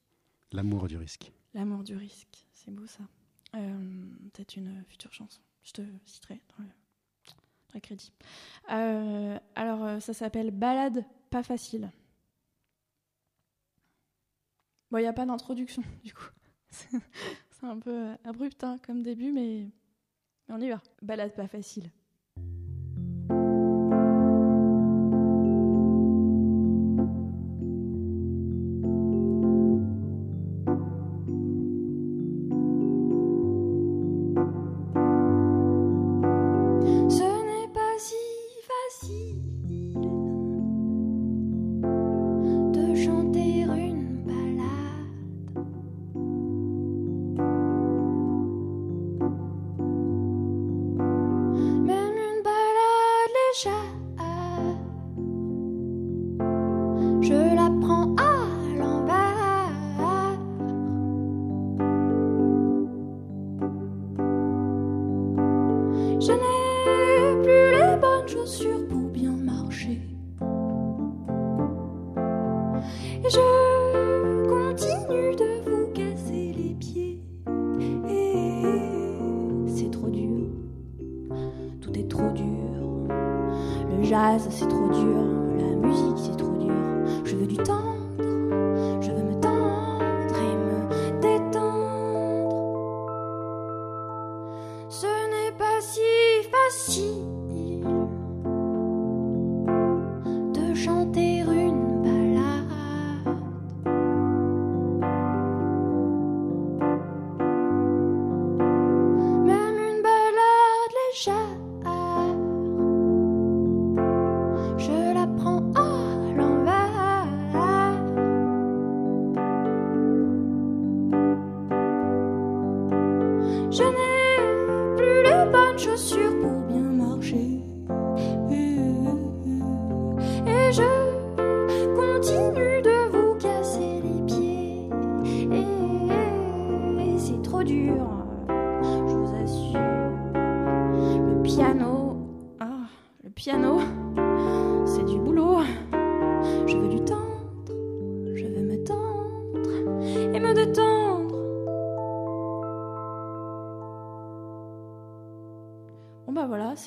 L'amour 0.54 0.88
du 0.88 0.98
risque. 0.98 1.32
l'amour 1.54 1.84
du 1.84 1.96
risque. 1.96 2.46
C'est 2.54 2.72
beau 2.72 2.86
ça. 2.88 3.04
Euh, 3.56 4.06
Peut-être 4.34 4.56
une 4.56 4.84
future 4.86 5.14
chanson. 5.14 5.42
Je 5.64 5.74
te 5.74 5.82
citerai 6.06 6.42
dans 6.58 6.64
le, 6.64 7.80
crédit. 7.80 8.12
Euh, 8.72 9.38
alors, 9.56 9.84
euh, 9.84 10.00
ça 10.00 10.14
s'appelle 10.14 10.52
Balade 10.52 11.06
pas 11.30 11.44
facile. 11.44 11.92
Bon, 14.92 14.98
il 14.98 15.02
n'y 15.02 15.08
a 15.08 15.14
pas 15.14 15.26
d'introduction, 15.26 15.84
du 16.04 16.14
coup. 16.14 16.30
C'est 16.70 17.66
un 17.66 17.80
peu 17.80 18.16
abrupt 18.24 18.64
hein, 18.64 18.78
comme 18.86 19.04
début, 19.04 19.32
mais 19.32 19.68
on 20.48 20.60
y 20.62 20.70
va. 20.70 20.82
Balade 21.02 21.36
pas 21.36 21.48
facile. 21.48 21.92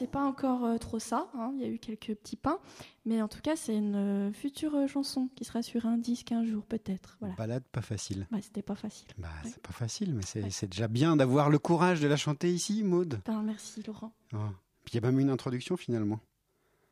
C'est 0.03 0.11
pas 0.11 0.24
encore 0.24 0.64
euh, 0.64 0.78
trop 0.78 0.98
ça, 0.98 1.28
hein, 1.34 1.53
il 1.55 1.62
y 1.62 1.64
a 1.64 1.68
eu 1.68 1.78
quelques 1.78 2.14
petits 2.16 2.34
pains, 2.36 2.59
mais 3.05 3.22
en 3.22 3.28
tout 3.28 3.40
cas 3.40 3.55
c'est 3.55 3.76
une 3.76 3.94
euh, 3.94 4.32
future 4.32 4.74
euh, 4.74 4.86
chanson 4.88 5.28
qui 5.36 5.44
sera 5.44 5.62
sur 5.62 5.86
un 5.86 5.96
disque 5.96 6.32
un 6.32 6.44
jour 6.44 6.64
peut-être. 6.64 7.16
Voilà. 7.20 7.34
Balade 7.36 7.62
pas 7.70 7.82
facile. 7.82 8.26
Bah, 8.32 8.38
c'était 8.42 8.62
pas 8.62 8.74
facile. 8.74 9.07
Bah, 9.18 9.28
Ouais. 9.44 9.50
c'est 9.55 9.62
pas 9.62 9.72
facile, 9.72 10.12
mais 10.14 10.22
c'est 10.22 10.42
Ouais. 10.42 10.68
déjà 10.68 10.88
bien 10.88 11.14
d'avoir 11.16 11.50
le 11.50 11.59
courage 11.61 12.00
de 12.00 12.09
la 12.09 12.16
chanter 12.16 12.53
ici, 12.53 12.82
Maude. 12.82 13.14
Putain, 13.16 13.42
merci 13.42 13.82
Laurent. 13.86 14.12
Oh. 14.34 14.38
Puis 14.84 14.94
il 14.94 14.96
y 14.96 14.98
a 14.98 15.09
même 15.09 15.20
une 15.20 15.30
introduction 15.30 15.76
finalement. 15.76 16.18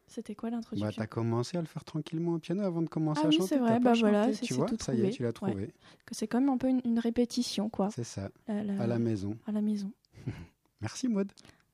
C'était 0.06 0.34
quoi 0.36 0.50
Bah, 0.50 0.56
l'introduction? 0.56 0.92
t'as 0.96 1.06
commencé 1.08 1.56
à 1.56 1.60
le 1.60 1.66
faire 1.66 1.84
tranquillement 1.84 2.34
au 2.34 2.38
piano 2.38 2.62
avant 2.62 2.82
de 2.82 2.88
commencer 2.88 3.22
Ah 3.24 3.26
à 3.26 3.28
oui, 3.30 3.36
chanter. 3.38 3.48
c'est 3.48 3.58
vrai, 3.58 3.80
bah 3.80 3.92
voilà, 3.98 4.30
tu 4.32 4.54
vois, 4.54 4.66
tout 4.66 4.76
ça 4.80 4.94
y 4.94 5.02
est, 5.02 5.10
tu 5.10 5.22
l'as 5.22 5.28
Ouais. 5.28 5.32
trouvé. 5.32 5.74
Que 6.06 6.14
c'est 6.14 6.28
quand 6.28 6.40
même 6.40 6.48
un 6.50 6.58
peu 6.58 6.68
une, 6.68 6.80
une 6.84 6.98
répétition 7.00 7.68
quoi. 7.68 7.90
C'est 7.90 8.04
ça, 8.04 8.30
La- 8.46 8.62
la- 8.62 8.82
à 8.82 8.86
la 8.86 8.98
maison. 9.00 9.36
à 9.46 9.52
la 9.52 9.60
maison. 9.62 9.90
Merci 10.80 11.08
Maude. 11.08 11.30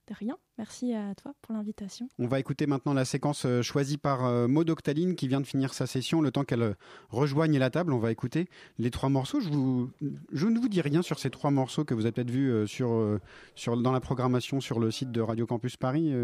De 0.08 0.14
rien. 0.14 0.36
Merci 0.56 0.94
à 0.94 1.16
toi 1.16 1.32
pour 1.42 1.52
l'invitation. 1.52 2.08
On 2.20 2.28
va 2.28 2.38
écouter 2.38 2.68
maintenant 2.68 2.94
la 2.94 3.04
séquence 3.04 3.44
euh, 3.44 3.60
choisie 3.62 3.98
par 3.98 4.24
euh, 4.24 4.46
Maud 4.46 4.70
Octaline 4.70 5.16
qui 5.16 5.26
vient 5.26 5.40
de 5.40 5.46
finir 5.46 5.74
sa 5.74 5.88
session. 5.88 6.20
Le 6.20 6.30
temps 6.30 6.44
qu'elle 6.44 6.62
euh, 6.62 6.74
rejoigne 7.08 7.58
la 7.58 7.70
table, 7.70 7.92
on 7.92 7.98
va 7.98 8.12
écouter 8.12 8.48
les 8.78 8.92
trois 8.92 9.08
morceaux. 9.08 9.40
Je, 9.40 9.48
vous, 9.48 9.90
je 10.32 10.46
ne 10.46 10.60
vous 10.60 10.68
dis 10.68 10.80
rien 10.80 11.02
sur 11.02 11.18
ces 11.18 11.28
trois 11.30 11.50
morceaux 11.50 11.84
que 11.84 11.92
vous 11.92 12.02
avez 12.02 12.12
peut-être 12.12 12.30
vus 12.30 12.68
sur, 12.68 13.18
sur, 13.56 13.76
dans 13.76 13.90
la 13.90 13.98
programmation 13.98 14.60
sur 14.60 14.78
le 14.78 14.92
site 14.92 15.10
de 15.10 15.20
Radio 15.20 15.44
Campus 15.44 15.76
Paris. 15.76 16.14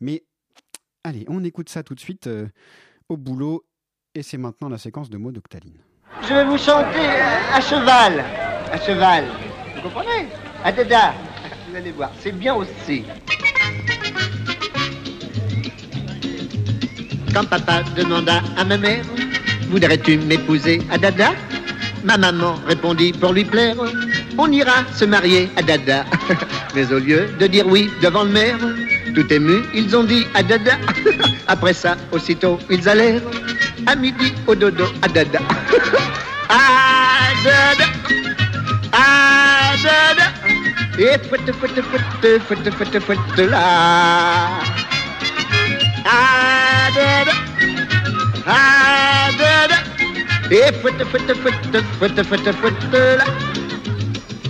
mais 0.00 0.24
allez, 1.04 1.26
on 1.28 1.44
écoute 1.44 1.68
ça 1.68 1.82
tout 1.82 1.94
de 1.94 2.00
suite 2.00 2.30
au 3.10 3.18
boulot. 3.18 3.62
Et 4.14 4.22
c'est 4.22 4.38
maintenant 4.38 4.70
la 4.70 4.78
séquence 4.78 5.10
de 5.10 5.18
Maud 5.18 5.36
Octaline. 5.36 5.76
Je 6.22 6.28
vais 6.32 6.44
vous 6.46 6.56
chanter 6.56 7.06
à, 7.06 7.56
à 7.56 7.60
cheval. 7.60 8.24
À 8.72 8.78
cheval. 8.80 9.24
Vous 9.76 9.82
comprenez? 9.82 10.28
À 10.64 10.72
dada. 10.72 11.12
Vous 11.70 11.76
allez 11.76 11.90
voir, 11.90 12.10
c'est 12.20 12.32
bien 12.32 12.54
aussi. 12.54 13.04
Quand 17.34 17.44
papa 17.44 17.82
demanda 17.94 18.42
à 18.56 18.64
ma 18.64 18.78
mère, 18.78 19.04
voudrais-tu 19.68 20.16
m'épouser 20.18 20.80
à 20.90 20.96
dada 20.96 21.32
Ma 22.04 22.16
maman 22.16 22.54
répondit 22.66 23.12
pour 23.12 23.32
lui 23.34 23.44
plaire, 23.44 23.76
on 24.38 24.50
ira 24.50 24.84
se 24.94 25.04
marier 25.04 25.50
à 25.56 25.62
dada. 25.62 26.04
Mais 26.74 26.90
au 26.90 26.98
lieu 26.98 27.28
de 27.38 27.46
dire 27.46 27.66
oui 27.66 27.90
devant 28.02 28.24
le 28.24 28.30
maire, 28.30 28.58
tout 29.14 29.30
ému, 29.32 29.62
ils 29.74 29.94
ont 29.94 30.04
dit 30.04 30.24
à 30.34 30.42
dada. 30.42 30.78
Après 31.48 31.74
ça, 31.74 31.96
aussitôt, 32.12 32.58
ils 32.70 32.88
allèrent 32.88 33.22
à 33.86 33.94
midi 33.94 34.32
au 34.46 34.54
dodo 34.54 34.84
à 35.02 35.08
dada. 35.08 35.40
À 36.48 37.34
dada. 37.44 38.27
Et 41.00 41.16
fouette, 41.28 41.52
fouette, 41.52 41.80
fouette, 41.80 42.42
fouette, 42.48 42.70
fouette, 42.74 42.98
fouette 42.98 43.48
là. 43.48 44.48
À 46.04 46.90
dada, 46.92 47.32
à 48.44 49.30
dada. 49.38 49.76
Et 50.50 50.72
fouette, 50.80 51.04
fouette, 51.04 51.34
fouette, 51.36 51.84
fouette, 51.98 52.22
fouette, 52.24 52.52
fouette 52.52 52.92
là. 52.92 53.24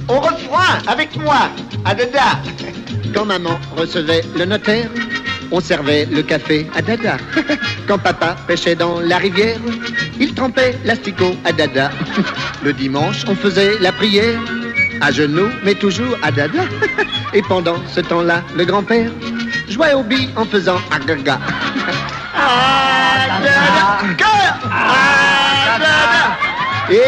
Au 0.08 0.20
refrain, 0.20 0.78
avec 0.86 1.14
moi, 1.16 1.50
à 1.84 1.94
dada. 1.94 2.40
Quand 3.14 3.26
maman 3.26 3.60
recevait 3.76 4.24
le 4.34 4.46
notaire, 4.46 4.88
on 5.50 5.60
servait 5.60 6.06
le 6.06 6.22
café 6.22 6.66
à 6.74 6.80
dada. 6.80 7.18
Quand 7.86 7.98
papa 7.98 8.36
pêchait 8.46 8.74
dans 8.74 9.00
la 9.00 9.18
rivière, 9.18 9.58
il 10.18 10.32
trempait 10.32 10.78
l'asticot 10.86 11.36
à 11.44 11.52
dada. 11.52 11.90
Le 12.62 12.72
dimanche, 12.72 13.24
on 13.28 13.34
faisait 13.34 13.78
la 13.80 13.92
prière, 13.92 14.40
à 15.00 15.10
genoux, 15.12 15.50
mais 15.64 15.74
toujours 15.74 16.16
à 16.22 16.30
dada. 16.30 16.62
Et 17.34 17.42
pendant 17.42 17.76
ce 17.94 18.00
temps-là, 18.00 18.42
le 18.56 18.64
grand-père 18.64 19.10
jouait 19.68 19.94
au 19.94 20.02
billes 20.02 20.30
en 20.36 20.44
faisant 20.44 20.80
agaga. 20.90 21.38
Et. 26.90 27.02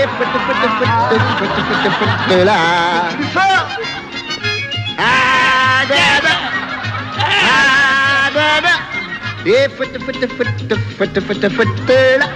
Et 9.46 9.68
fouette, 9.70 9.98
fouette, 10.04 10.30
fouette, 10.36 10.78
fouette, 10.98 11.20
fouette, 11.20 11.48
fouette, 11.54 12.18
là. 12.18 12.26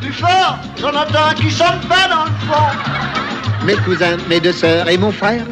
Plus 0.00 0.12
fort, 0.12 0.58
j'en 0.80 0.90
entends 0.90 1.30
un 1.30 1.34
qui 1.34 1.50
chante 1.50 1.88
pas 1.88 2.06
dans 2.08 2.24
le 2.24 2.30
fond. 2.46 3.35
Mes 3.64 3.76
cousins, 3.84 4.16
mes 4.28 4.40
deux 4.40 4.52
sœurs 4.52 4.88
et 4.88 4.98
mon 4.98 5.12
frère 5.12 5.44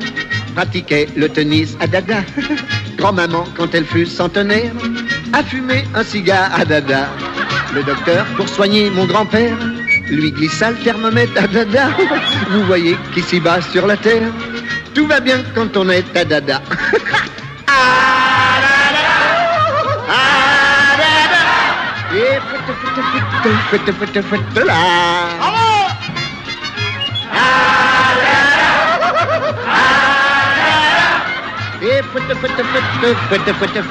pratiquaient 0.54 1.08
le 1.16 1.28
tennis 1.28 1.76
à 1.80 1.86
dada. 1.86 2.22
Grand-maman, 2.96 3.44
quand 3.56 3.74
elle 3.74 3.84
fut 3.84 4.06
centenaire, 4.06 4.72
a 5.32 5.42
fumé 5.42 5.84
un 5.94 6.04
cigare 6.04 6.50
à 6.54 6.64
dada. 6.64 7.08
Le 7.74 7.82
docteur, 7.82 8.24
pour 8.36 8.48
soigner 8.48 8.90
mon 8.90 9.04
grand-père, 9.06 9.56
lui 10.10 10.30
glissa 10.30 10.70
le 10.70 10.76
thermomètre 10.76 11.42
à 11.42 11.46
dada. 11.48 11.88
Vous 12.50 12.62
voyez 12.64 12.96
qu'ici-bas 13.14 13.60
sur 13.60 13.86
la 13.86 13.96
terre, 13.96 14.30
tout 14.94 15.06
va 15.06 15.20
bien 15.20 15.42
quand 15.54 15.76
on 15.76 15.88
est 15.88 16.16
à 16.16 16.24
dada. 16.24 16.62
Ah. 17.66 18.04
Ah, 25.40 25.63
Ah. 32.16 32.20
Ah. 32.20 33.90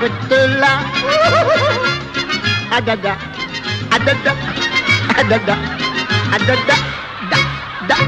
Ah. 7.31 7.39
Ah. 7.89 8.03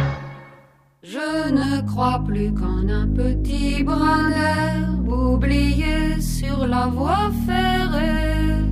Je 1.03 1.51
ne 1.51 1.81
crois 1.87 2.23
plus 2.25 2.53
qu'en 2.53 2.87
un 2.89 3.07
petit 3.07 3.83
brin 3.83 4.29
d'herbe 4.29 5.09
oublié 5.09 6.21
sur 6.21 6.65
la 6.65 6.87
voie 6.87 7.31
ferrée. 7.45 8.63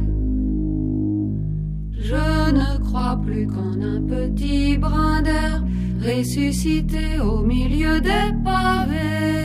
Je 2.00 2.52
ne 2.52 2.78
crois 2.86 3.20
plus 3.22 3.48
qu'en 3.48 3.82
un 3.82 4.02
petit 4.02 4.78
brin 4.78 5.22
d'herbe 5.22 5.68
ressuscité 6.02 7.20
au 7.20 7.41
milieu 7.41 8.00
des 8.00 8.32
pavés 8.44 9.43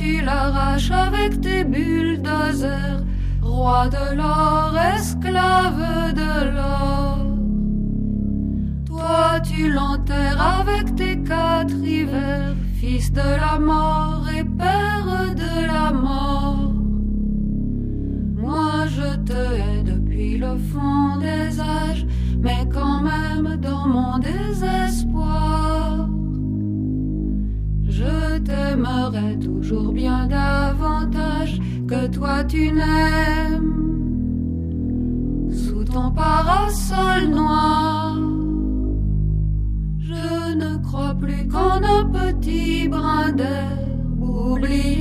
tu 0.00 0.22
l'arraches 0.22 0.90
avec 0.90 1.40
tes 1.42 1.62
bulldozers, 1.62 3.02
roi 3.42 3.88
de 3.88 4.16
l'or, 4.16 4.72
esclave 4.96 6.14
de 6.14 6.32
l'or. 6.56 7.18
Toi, 8.86 9.40
tu 9.48 9.70
l'enterres 9.70 10.42
avec 10.60 10.96
tes 10.96 11.16
quatre 11.22 11.78
hivers, 11.84 12.54
fils 12.80 13.12
de 13.12 13.30
la 13.44 13.58
mort 13.58 14.26
et 14.38 14.44
père 14.44 15.34
de 15.42 15.66
la 15.66 15.92
mort. 15.92 16.72
Moi, 18.42 18.86
je 18.96 19.16
te 19.28 19.40
hais 19.58 19.82
depuis 19.82 20.38
le 20.38 20.56
fond 20.70 21.18
des 21.18 21.60
âges, 21.60 22.06
mais 22.38 22.62
quand 22.72 23.02
même 23.02 23.56
dans 23.56 23.86
mon 23.86 24.18
désespoir, 24.18 26.08
je 27.86 28.38
t'aimerai 28.38 29.29
bien 29.78 30.26
davantage 30.26 31.60
que 31.86 32.06
toi 32.08 32.44
tu 32.44 32.72
n'aimes. 32.72 33.88
Sous 35.50 35.84
ton 35.84 36.10
parasol 36.10 37.28
noir, 37.28 38.16
je 39.98 40.54
ne 40.54 40.76
crois 40.82 41.14
plus 41.14 41.46
qu'en 41.48 41.82
un 41.82 42.04
petit 42.04 42.88
brin 42.88 43.32
d'air 43.32 43.78
oublié. 44.20 44.99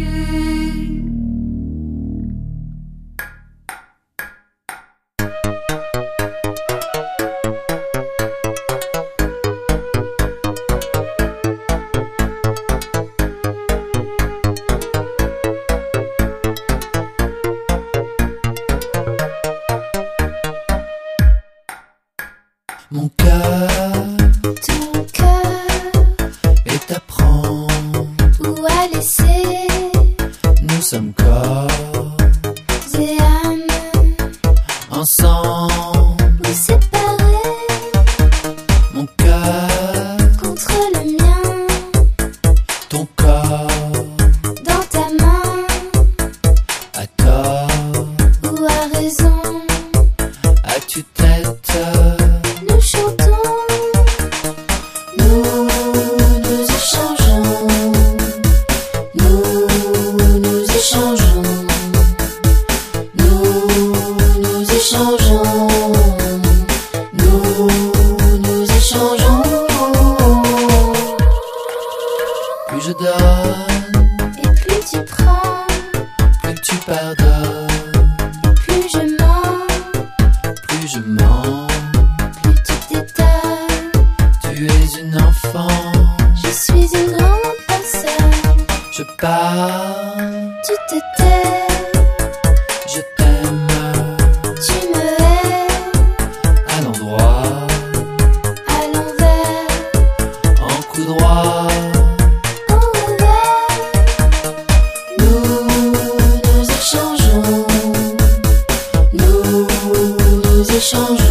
change. 110.89 111.28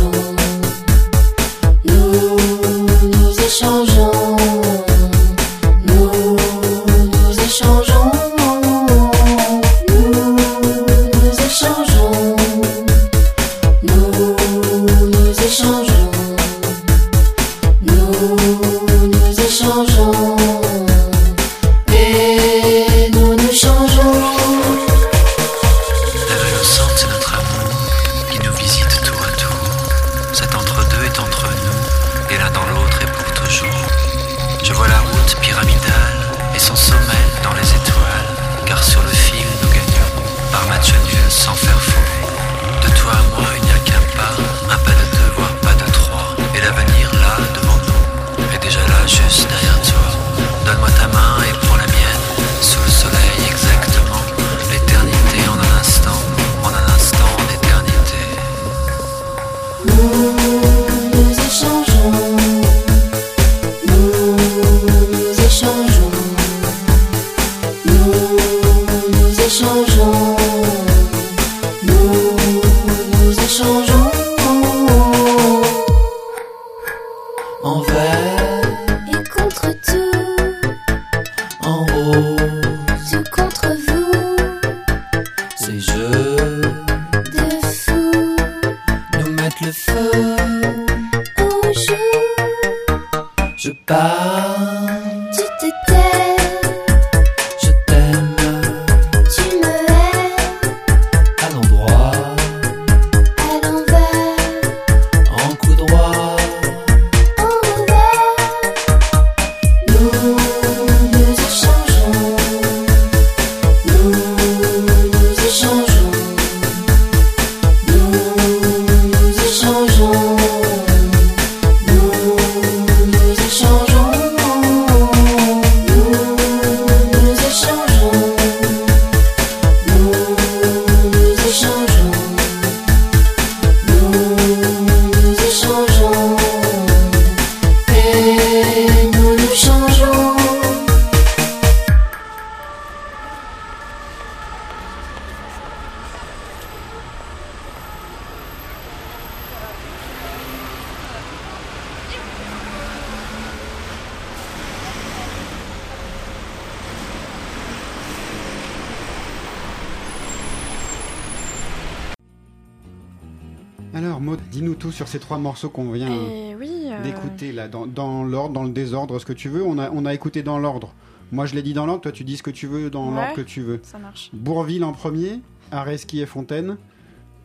Alors 163.99 164.21
Maud, 164.21 164.39
dis-nous 164.53 164.77
tout 164.77 164.93
sur 164.93 165.09
ces 165.09 165.19
trois 165.19 165.39
morceaux 165.39 165.71
qu'on 165.71 165.91
vient 165.91 166.09
eh 166.09 166.55
euh. 166.55 167.03
d'écouter 167.03 167.51
là, 167.51 167.67
dans, 167.67 168.23
l'ordre, 168.23 168.55
dans 168.55 168.63
le 168.63 168.71
désordre, 168.71 169.19
ce 169.19 169.27
que 169.27 169.33
tu 169.33 169.49
veux. 169.49 169.65
On 169.65 169.77
a, 169.77 169.91
on 169.91 170.07
a 170.07 170.15
écouté 170.15 170.45
dans 170.45 170.61
l'ordre. 170.61 170.95
Moi 171.33 171.47
je 171.47 171.57
l'ai 171.57 171.63
dit 171.63 171.73
dans 171.73 171.85
l'ordre, 171.85 172.03
toi 172.03 172.13
tu 172.13 172.23
dis 172.23 172.37
ce 172.37 172.45
que 172.45 172.53
tu 172.53 172.69
veux 172.69 172.91
dans 172.91 173.11
l'ordre 173.11 173.35
que 173.35 173.41
tu 173.41 173.61
veux. 173.61 173.81
Ça 173.83 173.99
marche. 173.99 174.31
Bourville 174.33 174.85
en 174.85 174.93
premier, 174.93 175.41
Areski 175.73 176.21
et 176.21 176.27
Fontaine, 176.27 176.77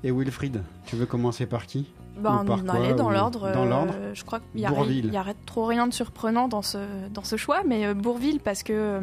et 0.03 0.11
Wilfried. 0.11 0.61
Tu 0.85 0.95
veux 0.95 1.07
commencer 1.07 1.47
par 1.47 1.65
qui? 1.65 1.91
Ben, 2.19 2.45
on 2.47 2.69
allait 2.69 2.93
dans 2.93 3.09
l'ordre. 3.09 3.45
Euh, 3.47 4.13
je 4.13 4.23
crois 4.23 4.39
qu'il 4.39 4.61
n'y 4.61 5.17
a, 5.17 5.25
trop 5.47 5.65
rien 5.65 5.87
de 5.87 5.93
surprenant 5.93 6.47
dans 6.47 6.61
ce, 6.61 6.77
dans 7.11 7.23
ce 7.23 7.35
choix, 7.35 7.63
mais 7.65 7.87
euh, 7.87 7.95
Bourville 7.95 8.39
parce 8.39 8.61
que, 8.61 9.01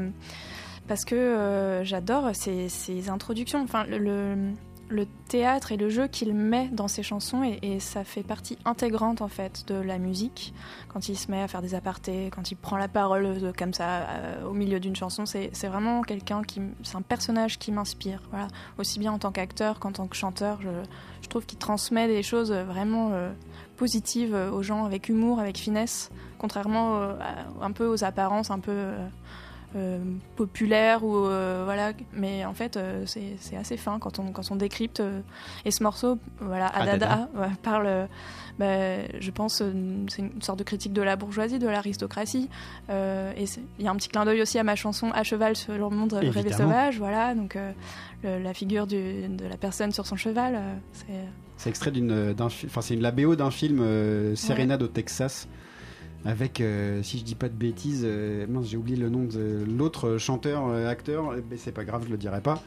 parce 0.87 1.05
que 1.05 1.81
j'adore 1.83 2.31
ses, 2.33 2.69
ses, 2.69 3.09
introductions. 3.11 3.61
Enfin, 3.61 3.87
le 3.89 4.53
le 4.91 5.07
théâtre 5.29 5.73
et 5.73 5.77
le 5.77 5.89
jeu 5.89 6.09
qu'il 6.09 6.35
met 6.35 6.69
dans 6.73 6.89
ses 6.89 7.03
chansons 7.03 7.43
et, 7.45 7.79
ça 7.81 8.05
fait 8.05 8.23
partie 8.23 8.59
intégrante 8.65 9.23
en 9.23 9.29
fait 9.29 9.67
de 9.69 9.75
la 9.75 9.99
musique. 9.99 10.53
Quand 10.89 11.09
il 11.09 11.17
se 11.17 11.31
met 11.31 11.41
à 11.41 11.49
faire 11.49 11.63
des 11.63 11.75
apartés, 11.75 12.31
quand 12.35 12.51
il 12.51 12.57
prend 12.57 12.77
la 12.77 12.89
parole 12.89 13.25
euh, 13.25 13.53
comme 13.57 13.73
ça 13.73 14.01
euh, 14.01 14.45
au 14.45 14.53
milieu 14.53 14.81
d'une 14.81 14.97
chanson, 14.97 15.25
c'est 15.25 15.67
vraiment 15.67 16.03
quelqu'un 16.03 16.43
qui, 16.43 16.61
c'est 16.83 16.97
un 16.97 17.03
personnage 17.03 17.59
qui 17.59 17.73
m'inspire. 17.73 18.21
Voilà, 18.31 18.49
aussi 18.79 18.99
bien 18.99 19.13
en 19.13 19.19
tant 19.19 19.31
qu'acteur 19.31 19.79
qu'en 19.79 19.93
tant 19.93 20.09
que 20.09 20.17
chanteur, 20.17 20.61
je, 20.63 21.29
trouve 21.29 21.47
qu'il 21.47 21.59
transmet 21.59 22.09
des 22.09 22.25
choses 22.25 22.51
vraiment 22.53 23.11
euh, 23.13 23.31
positives 23.77 24.35
aux 24.35 24.63
gens 24.65 24.85
avec 24.85 25.09
humour, 25.09 25.39
avec 25.39 25.59
finesse, 25.59 26.11
contrairement 26.39 27.15
un 27.61 27.71
peu 27.71 27.87
aux 27.87 28.03
apparences 28.03 28.51
un 28.51 28.59
peu 28.59 28.91
euh, 29.77 29.99
populaires 30.37 31.05
ou 31.05 31.27
euh, 31.27 31.63
voilà. 31.65 31.93
Mais 32.13 32.45
en 32.45 32.55
fait, 32.55 32.77
euh, 32.77 33.05
c'est 33.07 33.37
c'est 33.41 33.57
assez 33.57 33.77
fin 33.77 33.99
quand 33.99 34.19
on 34.19 34.33
quand 34.33 34.43
on 34.51 34.57
décrypte. 34.57 35.03
et 35.65 35.71
ce 35.71 35.83
morceau, 35.83 36.19
voilà, 36.41 36.67
Adada. 36.69 37.07
Adada, 37.13 37.29
ouais, 37.37 37.49
parle. 37.63 38.09
bah, 38.59 38.67
je 39.21 39.31
pense 39.31 39.63
c'est 40.09 40.23
une 40.23 40.43
sorte 40.43 40.59
de 40.59 40.65
critique 40.65 40.93
de 40.93 41.03
la 41.03 41.17
bourgeoisie, 41.17 41.59
de 41.59 41.69
l'aristocratie. 41.69 42.49
Et 42.91 43.45
il 43.79 43.85
y 43.85 43.89
a 43.89 43.91
un 43.91 43.97
petit 43.97 44.09
clin 44.09 44.25
d'œil 44.25 44.43
aussi 44.43 44.59
à 44.59 44.65
ma 44.65 44.77
chanson 44.77 45.11
À 45.13 45.23
cheval 45.23 45.57
sur 45.57 45.73
le 45.73 45.89
monde 45.89 46.13
rêvé 46.13 46.53
sauvage, 46.53 46.99
voilà. 46.99 47.35
Donc 47.35 47.57
le- 48.23 48.39
la 48.43 48.53
figure 48.55 48.87
du- 48.87 49.29
de 49.29 49.47
la 49.47 49.57
personne 49.57 49.93
sur 49.93 50.07
son 50.07 50.17
cheval, 50.17 50.61
c'est 51.57 51.69
extrait 51.69 51.91
d'une, 51.91 52.33
d'un, 52.33 52.49
fi- 52.49 52.67
enfin 52.67 52.81
c'est 52.81 52.95
une 52.95 53.03
la 53.03 53.11
BO 53.13 53.37
d'un 53.37 53.51
film 53.51 53.81
euh, 53.81 54.35
Serenade 54.35 54.83
au 54.83 54.89
Texas 54.89 55.47
avec, 56.25 56.61
euh, 56.61 57.03
si 57.03 57.19
je 57.19 57.25
dis 57.25 57.35
pas 57.35 57.49
de 57.49 57.55
bêtises, 57.55 58.03
euh, 58.05 58.47
mince 58.49 58.67
j'ai 58.67 58.77
oublié 58.77 58.97
le 58.99 59.09
nom 59.09 59.25
de 59.25 59.65
l'autre 59.77 60.19
chanteur 60.19 60.67
euh, 60.69 60.89
acteur, 60.89 61.33
mais 61.51 61.57
c'est 61.57 61.73
pas 61.73 61.85
grave 61.85 62.03
je 62.07 62.11
le 62.11 62.17
dirai 62.19 62.41
pas. 62.41 62.63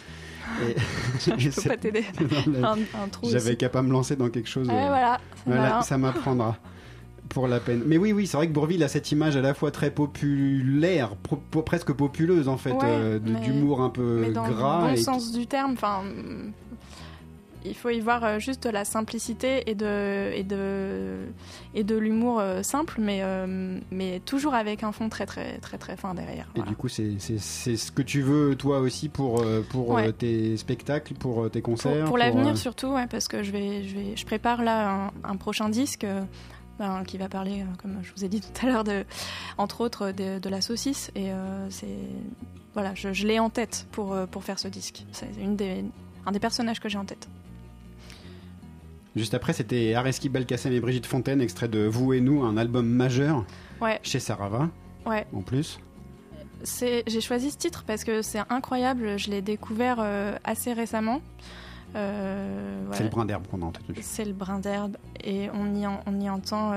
Et- 0.67 0.75
je 1.37 1.49
peux 1.49 1.69
pas 1.69 1.77
t'aider. 1.77 2.03
J'avais 3.23 3.55
qu'à 3.55 3.69
pas 3.69 3.81
me 3.81 3.91
lancer 3.91 4.15
dans 4.15 4.29
quelque 4.29 4.49
chose. 4.49 4.67
Ouais, 4.67 4.73
euh, 4.75 5.17
voilà, 5.45 5.81
ça 5.81 5.97
m'apprendra. 5.97 6.57
Pour 7.29 7.47
la 7.47 7.59
peine. 7.59 7.81
Mais 7.87 7.97
oui, 7.97 8.11
oui, 8.11 8.27
c'est 8.27 8.37
vrai 8.37 8.47
que 8.47 8.51
Bourville 8.53 8.83
a 8.83 8.87
cette 8.87 9.11
image 9.11 9.35
à 9.37 9.41
la 9.41 9.53
fois 9.55 9.71
très 9.71 9.89
populaire, 9.89 11.15
pro- 11.15 11.37
presque 11.63 11.91
populeuse 11.93 12.47
en 12.47 12.57
fait, 12.57 12.73
Ouais, 12.73 13.19
d'humour 13.19 13.81
un 13.81 13.89
peu 13.89 14.19
mais 14.21 14.31
dans 14.31 14.47
gras. 14.47 14.81
le 14.81 14.87
bon 14.89 14.93
et 14.93 14.97
sens 14.97 15.31
du 15.31 15.47
terme. 15.47 15.71
Enfin, 15.71 16.03
il 17.65 17.75
faut 17.75 17.89
y 17.89 17.99
voir 17.99 18.23
euh, 18.23 18.39
juste 18.39 18.63
de 18.63 18.69
la 18.69 18.85
simplicité 18.85 19.69
et 19.69 19.75
de 19.75 20.31
et 20.33 20.43
de 20.43 21.25
et 21.73 21.83
de 21.83 21.95
l'humour 21.95 22.39
euh, 22.39 22.63
simple, 22.63 22.95
mais 22.99 23.19
euh, 23.23 23.79
mais 23.91 24.19
toujours 24.25 24.53
avec 24.53 24.83
un 24.83 24.91
fond 24.91 25.09
très 25.09 25.25
très 25.25 25.57
très 25.59 25.77
très 25.77 25.95
fin 25.97 26.13
derrière. 26.13 26.47
Et 26.55 26.61
du 26.61 26.75
coup, 26.75 26.87
c'est 26.89 27.17
ce 27.19 27.91
que 27.91 28.01
tu 28.01 28.21
veux 28.21 28.55
toi 28.55 28.79
aussi 28.79 29.09
pour, 29.09 29.43
pour 29.69 29.89
Ouais. 29.89 30.11
tes 30.11 30.57
spectacles, 30.57 31.13
pour 31.13 31.49
tes 31.51 31.61
concerts 31.61 31.99
Pour, 32.01 32.09
pour 32.09 32.17
l'avenir 32.17 32.53
euh, 32.53 32.55
surtout, 32.55 32.87
ouais, 32.87 33.07
parce 33.07 33.27
que 33.27 33.43
je 33.43 33.51
vais, 33.51 33.83
je 33.83 33.95
vais, 33.95 34.15
je 34.15 34.25
prépare 34.25 34.61
là 34.63 35.07
un, 35.07 35.11
un 35.23 35.35
prochain 35.35 35.69
disque 35.69 36.05
ben, 36.79 37.03
qui 37.05 37.17
va 37.17 37.29
parler, 37.29 37.63
comme 37.81 37.99
je 38.01 38.11
vous 38.15 38.25
ai 38.25 38.29
dit 38.29 38.41
tout 38.41 38.65
à 38.65 38.69
l'heure, 38.69 38.83
de, 38.83 39.05
entre 39.57 39.81
autres 39.81 40.11
de, 40.11 40.39
de 40.39 40.49
la 40.49 40.61
saucisse. 40.61 41.11
Et 41.15 41.31
euh, 41.31 41.69
c'est, 41.69 41.87
voilà, 42.73 42.93
je, 42.95 43.13
je 43.13 43.27
l'ai 43.27 43.39
en 43.39 43.49
tête 43.49 43.85
pour 43.91 44.15
pour 44.31 44.43
faire 44.43 44.57
ce 44.59 44.67
disque. 44.67 45.05
C'est 45.11 45.29
une 45.39 45.55
des, 45.55 45.83
un 46.25 46.31
des 46.31 46.39
personnages 46.39 46.79
que 46.79 46.89
j'ai 46.89 46.97
en 46.97 47.05
tête. 47.05 47.27
Juste 49.15 49.33
après, 49.33 49.53
c'était 49.53 49.93
Areski 49.93 50.27
Belkacem 50.29 50.73
et 50.73 50.79
Brigitte 50.79 51.05
Fontaine, 51.05 51.39
extrait 51.41 51.67
de 51.67 51.79
Vous 51.85 52.13
et 52.13 52.21
nous, 52.21 52.43
un 52.43 52.57
album 52.57 52.87
majeur 52.87 53.45
Ouais. 53.81 53.99
chez 54.03 54.19
Sarava. 54.19 54.69
Ouais. 55.05 55.25
En 55.33 55.41
plus. 55.41 55.79
J'ai 56.63 57.21
choisi 57.21 57.51
ce 57.51 57.57
titre 57.57 57.83
parce 57.85 58.03
que 58.03 58.21
c'est 58.21 58.39
incroyable. 58.49 59.19
Je 59.19 59.29
l'ai 59.29 59.41
découvert 59.41 59.97
euh, 59.99 60.35
assez 60.43 60.71
récemment. 60.73 61.21
Euh, 61.95 62.85
C'est 62.93 63.03
le 63.03 63.09
brin 63.09 63.25
d'herbe 63.25 63.45
qu'on 63.47 63.61
a 63.61 63.65
entendu. 63.65 63.93
C'est 64.01 64.25
le 64.25 64.33
brin 64.33 64.59
d'herbe 64.59 64.95
et 65.23 65.49
on 65.53 65.75
y, 65.75 65.85
en- 65.85 65.99
on 66.07 66.19
y 66.19 66.29
entend. 66.29 66.71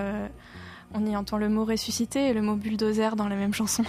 Euh, 0.97 1.01
on 1.01 1.06
y 1.06 1.16
entend 1.16 1.39
le 1.39 1.48
mot 1.48 1.64
ressuscité 1.64 2.28
et 2.28 2.32
le 2.32 2.43
mot 2.43 2.56
bulldozer 2.56 3.16
dans 3.16 3.28
la 3.28 3.36
même 3.36 3.55
chanson. 3.55 3.85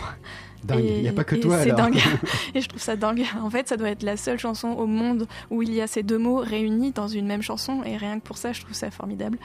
Dingue, 0.63 0.84
il 0.85 1.01
n'y 1.01 1.07
a 1.07 1.13
pas 1.13 1.23
que 1.23 1.35
toi 1.35 1.57
C'est 1.61 1.71
alors. 1.71 1.89
dingue. 1.89 1.99
et 2.55 2.61
je 2.61 2.67
trouve 2.67 2.81
ça 2.81 2.95
dingue. 2.95 3.23
En 3.41 3.49
fait, 3.49 3.67
ça 3.67 3.77
doit 3.77 3.89
être 3.89 4.03
la 4.03 4.17
seule 4.17 4.39
chanson 4.39 4.69
au 4.69 4.88
monde 4.88 5.27
où 5.49 5.61
il 5.61 5.73
y 5.73 5.81
a 5.81 5.88
ces 5.88 6.03
deux 6.03 6.17
mots 6.17 6.38
réunis 6.38 6.91
dans 6.91 7.07
une 7.07 7.27
même 7.27 7.41
chanson. 7.41 7.84
Et 7.85 7.95
rien 7.97 8.19
que 8.19 8.23
pour 8.25 8.38
ça, 8.38 8.53
je 8.53 8.61
trouve 8.61 8.73
ça 8.73 8.89
formidable. 8.91 9.38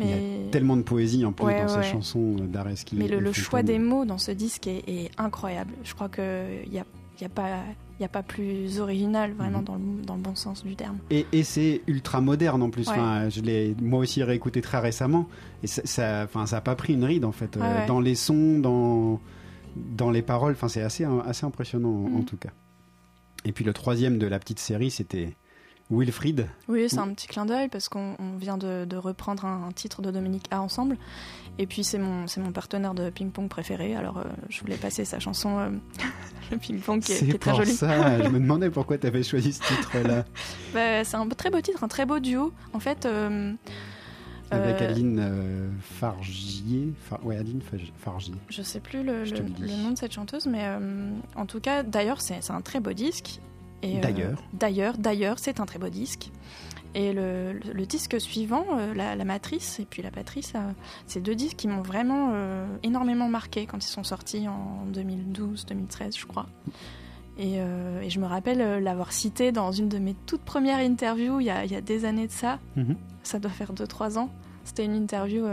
Il 0.00 0.06
y 0.06 0.10
Mais, 0.10 0.46
a 0.48 0.50
tellement 0.50 0.76
de 0.76 0.82
poésie 0.82 1.24
en 1.24 1.32
plus 1.32 1.44
Ouais, 1.44 1.64
dans 1.66 1.74
ouais. 1.76 1.82
ces 1.82 1.90
chansons 1.90 2.36
d'Areski. 2.38 2.94
mais 2.96 3.08
le, 3.08 3.32
choix 3.32 3.62
des 3.62 3.78
mots 3.80 4.04
dans 4.04 4.18
ce 4.18 4.30
disque 4.30 4.66
est, 4.68 4.84
est 4.86 5.10
incroyable. 5.18 5.74
Je 5.82 5.92
crois 5.94 6.08
qu'il 6.08 6.70
n'y 6.70 6.78
a, 6.78 6.84
il 7.18 7.22
y 7.22 7.26
a, 7.26 7.28
pas- 7.30 7.62
il 7.98 8.02
y 8.02 8.04
a 8.04 8.08
pas 8.08 8.22
plus 8.22 8.78
original, 8.80 9.32
vraiment, 9.32 9.58
Mhm. 9.58 9.64
dans, 9.64 9.74
le, 9.76 10.02
dans 10.06 10.14
le 10.16 10.20
bon 10.22 10.34
sens 10.36 10.64
du 10.64 10.76
terme. 10.76 10.98
Et, 11.10 11.26
et 11.32 11.42
c'est 11.42 11.82
ultra 11.86 12.20
moderne 12.20 12.62
en 12.62 12.70
plus. 12.70 12.86
Ouais. 12.88 12.92
Enfin, 12.94 13.28
je 13.28 13.40
l'ai 13.40 13.74
moi 13.80 14.00
aussi 14.00 14.22
réécouté 14.22 14.60
très 14.62 14.78
récemment. 14.78 15.28
Et 15.62 15.66
ça, 15.66 15.82
ça, 15.84 16.22
enfin, 16.24 16.46
ça 16.46 16.58
a 16.58 16.60
pas 16.60 16.76
pris 16.76 16.94
une 16.94 17.04
ride 17.04 17.24
en 17.24 17.32
fait. 17.32 17.56
Ouais, 17.56 17.62
Euh, 17.62 17.78
ouais. 17.80 17.86
Dans 17.86 18.00
les 18.00 18.14
sons, 18.14 18.58
dans, 18.60 19.20
dans 19.76 20.10
les 20.10 20.22
paroles. 20.22 20.52
Enfin, 20.52 20.68
c'est 20.68 20.82
assez, 20.82 21.04
assez 21.26 21.44
impressionnant 21.44 21.90
en- 21.90 22.06
en 22.06 22.18
Mhm. 22.18 22.24
tout 22.24 22.36
cas. 22.36 22.50
Et 23.44 23.52
puis 23.52 23.64
le 23.64 23.72
troisième 23.72 24.18
de 24.18 24.26
la 24.26 24.38
petite 24.38 24.58
série, 24.60 24.90
c'était 24.90 25.36
Wilfried. 25.90 26.46
Oui, 26.68 26.86
c'est 26.88 26.98
un 26.98 27.08
petit 27.14 27.26
clin 27.28 27.46
d'œil 27.46 27.68
parce 27.68 27.88
qu'on 27.88 28.14
on 28.18 28.36
vient 28.36 28.58
de, 28.58 28.84
de 28.84 28.96
reprendre 28.96 29.44
un, 29.46 29.68
un 29.68 29.72
titre 29.72 30.02
de 30.02 30.10
Dominique 30.10 30.46
A 30.50 30.60
ensemble. 30.60 30.96
Et 31.58 31.66
puis 31.66 31.82
c'est 31.82 31.98
mon, 31.98 32.26
c'est 32.26 32.40
mon 32.40 32.52
partenaire 32.52 32.94
de 32.94 33.10
ping-pong 33.10 33.48
préféré. 33.48 33.96
Alors 33.96 34.18
euh, 34.18 34.24
je 34.50 34.60
voulais 34.60 34.76
passer 34.76 35.04
sa 35.04 35.18
chanson, 35.18 35.58
euh, 35.58 35.70
le 36.50 36.58
ping-pong, 36.58 37.00
qui, 37.00 37.12
est- 37.12 37.18
qui 37.18 37.24
C'est 37.26 37.30
est 37.34 37.38
très 37.38 37.50
pour 37.52 37.60
jolie. 37.60 37.72
ça. 37.74 38.22
je 38.22 38.28
me 38.28 38.38
demandais 38.40 38.70
pourquoi 38.70 38.98
tu 38.98 39.06
avais 39.06 39.22
choisi 39.22 39.52
ce 39.54 39.62
titre-là. 39.62 40.24
Bah, 40.74 41.02
c'est 41.04 41.16
un 41.16 41.26
très 41.28 41.50
beau 41.50 41.60
titre, 41.62 41.82
un 41.82 41.88
très 41.88 42.04
beau 42.04 42.18
duo. 42.18 42.52
En 42.74 42.80
fait, 42.80 43.06
euh, 43.06 43.54
Avec 44.50 44.82
euh, 44.82 44.88
Aline 44.90 45.72
Fargier. 45.80 46.92
Far- 47.08 47.24
ouais, 47.24 47.38
Aline 47.38 47.62
Fargier. 47.98 48.34
Je 48.50 48.62
sais 48.62 48.80
plus 48.80 49.02
le, 49.02 49.24
nom 49.82 49.90
de 49.92 49.96
cette 49.98 50.12
chanteuse, 50.12 50.46
mais 50.46 50.66
en 51.34 51.46
tout 51.46 51.60
cas, 51.60 51.82
d'ailleurs, 51.82 52.20
c'est 52.20 52.42
c'est 52.42 52.52
un 52.52 52.60
très 52.60 52.80
beau 52.80 52.92
disque. 52.92 53.40
Euh, 53.84 54.00
D'ailleurs. 54.00 54.42
D'ailleurs, 54.52 54.98
d'ailleurs, 54.98 55.38
c'est 55.38 55.60
un 55.60 55.66
très 55.66 55.78
beau 55.78 55.88
disque. 55.88 56.30
Et 56.94 57.12
le, 57.12 57.52
le- 57.52 57.72
le 57.74 57.86
disque 57.86 58.18
suivant, 58.20 58.64
euh, 58.72 58.94
la, 58.94 59.14
la 59.14 59.24
Matrice 59.24 59.78
et 59.78 59.84
puis 59.84 60.02
la 60.02 60.10
Patrice, 60.10 60.54
euh, 60.56 60.60
c'est 61.06 61.20
deux 61.20 61.34
disques 61.34 61.56
qui 61.56 61.68
m'ont 61.68 61.82
vraiment 61.82 62.30
euh, 62.32 62.66
énormément 62.82 63.28
marqué 63.28 63.66
quand 63.66 63.84
ils 63.84 63.88
sont 63.90 64.04
sortis 64.04 64.48
en 64.48 64.84
2012-2013, 64.92 66.18
je 66.18 66.26
crois. 66.26 66.46
Et, 67.38 67.58
et 67.58 68.10
je 68.10 68.18
me 68.18 68.26
rappelle 68.26 68.82
l'avoir 68.82 69.12
cité 69.12 69.52
dans 69.52 69.70
une 69.70 69.88
de 69.88 69.98
mes 69.98 70.14
toutes 70.26 70.40
premières 70.42 70.78
interviews 70.80 71.38
il 71.38 71.44
y 71.46 71.50
a, 71.50 71.64
il 71.64 71.70
y 71.70 71.76
a 71.76 71.80
des 71.80 72.04
années 72.04 72.26
de 72.26 72.32
ça. 72.32 72.58
Mhm. 72.74 72.96
Ça 73.22 73.38
doit 73.38 73.52
faire 73.52 73.72
2-3 73.72 74.18
ans. 74.18 74.28
C'était 74.64 74.84
une 74.84 74.96
interview 74.96 75.44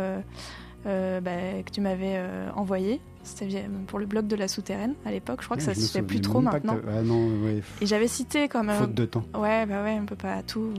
bah, 0.83 1.21
que 1.63 1.69
tu 1.71 1.81
m'avais 1.81 2.19
envoyée. 2.55 3.01
C'était 3.25 3.65
pour 3.87 3.99
le 3.99 4.05
blog 4.05 4.27
de 4.27 4.35
la 4.35 4.47
souterraine 4.47 4.93
à 5.05 5.11
l'époque. 5.11 5.39
Je 5.41 5.45
crois 5.45 5.57
que 5.57 5.63
ça 5.63 5.73
je 5.73 5.79
se 5.81 5.91
fait 5.91 6.01
plus 6.03 6.21
trop 6.21 6.39
maintenant. 6.41 6.77
Ah 6.87 7.01
non, 7.01 7.27
ouais, 7.43 7.61
Et 7.81 7.85
j'avais 7.85 8.07
cité 8.07 8.47
comme. 8.47 8.69
Faute 8.69 8.93
de 8.93 9.05
temps. 9.05 9.23
Ouais, 9.33 9.65
bah 9.65 9.83
ouais, 9.83 9.97
on 10.01 10.05
peut 10.05 10.15
pas 10.15 10.41
tout, 10.43 10.73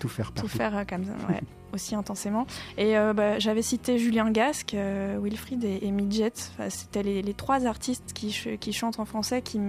Tout 0.00 0.08
faire 0.08 0.32
tout 0.32 0.48
faire 0.48 0.76
euh, 0.76 0.84
comme 0.88 1.04
ça, 1.04 1.12
ouais, 1.28 1.40
aussi 1.74 1.94
intensément. 1.94 2.46
Et 2.78 2.96
euh, 2.96 3.12
bah, 3.12 3.38
j'avais 3.38 3.62
cité 3.62 3.98
Julien 3.98 4.30
Gasque, 4.30 4.74
euh, 4.74 5.18
Wilfried 5.22 5.62
et, 5.62 5.80
et 5.86 5.90
Midget. 5.90 6.32
Enfin, 6.54 6.70
C'était 6.70 7.02
les, 7.02 7.22
les 7.22 7.34
trois 7.34 7.66
artistes 7.66 8.12
qui, 8.14 8.32
ch- 8.32 8.58
qui 8.58 8.72
chantent 8.72 8.98
en 8.98 9.04
français 9.04 9.42
qui, 9.42 9.60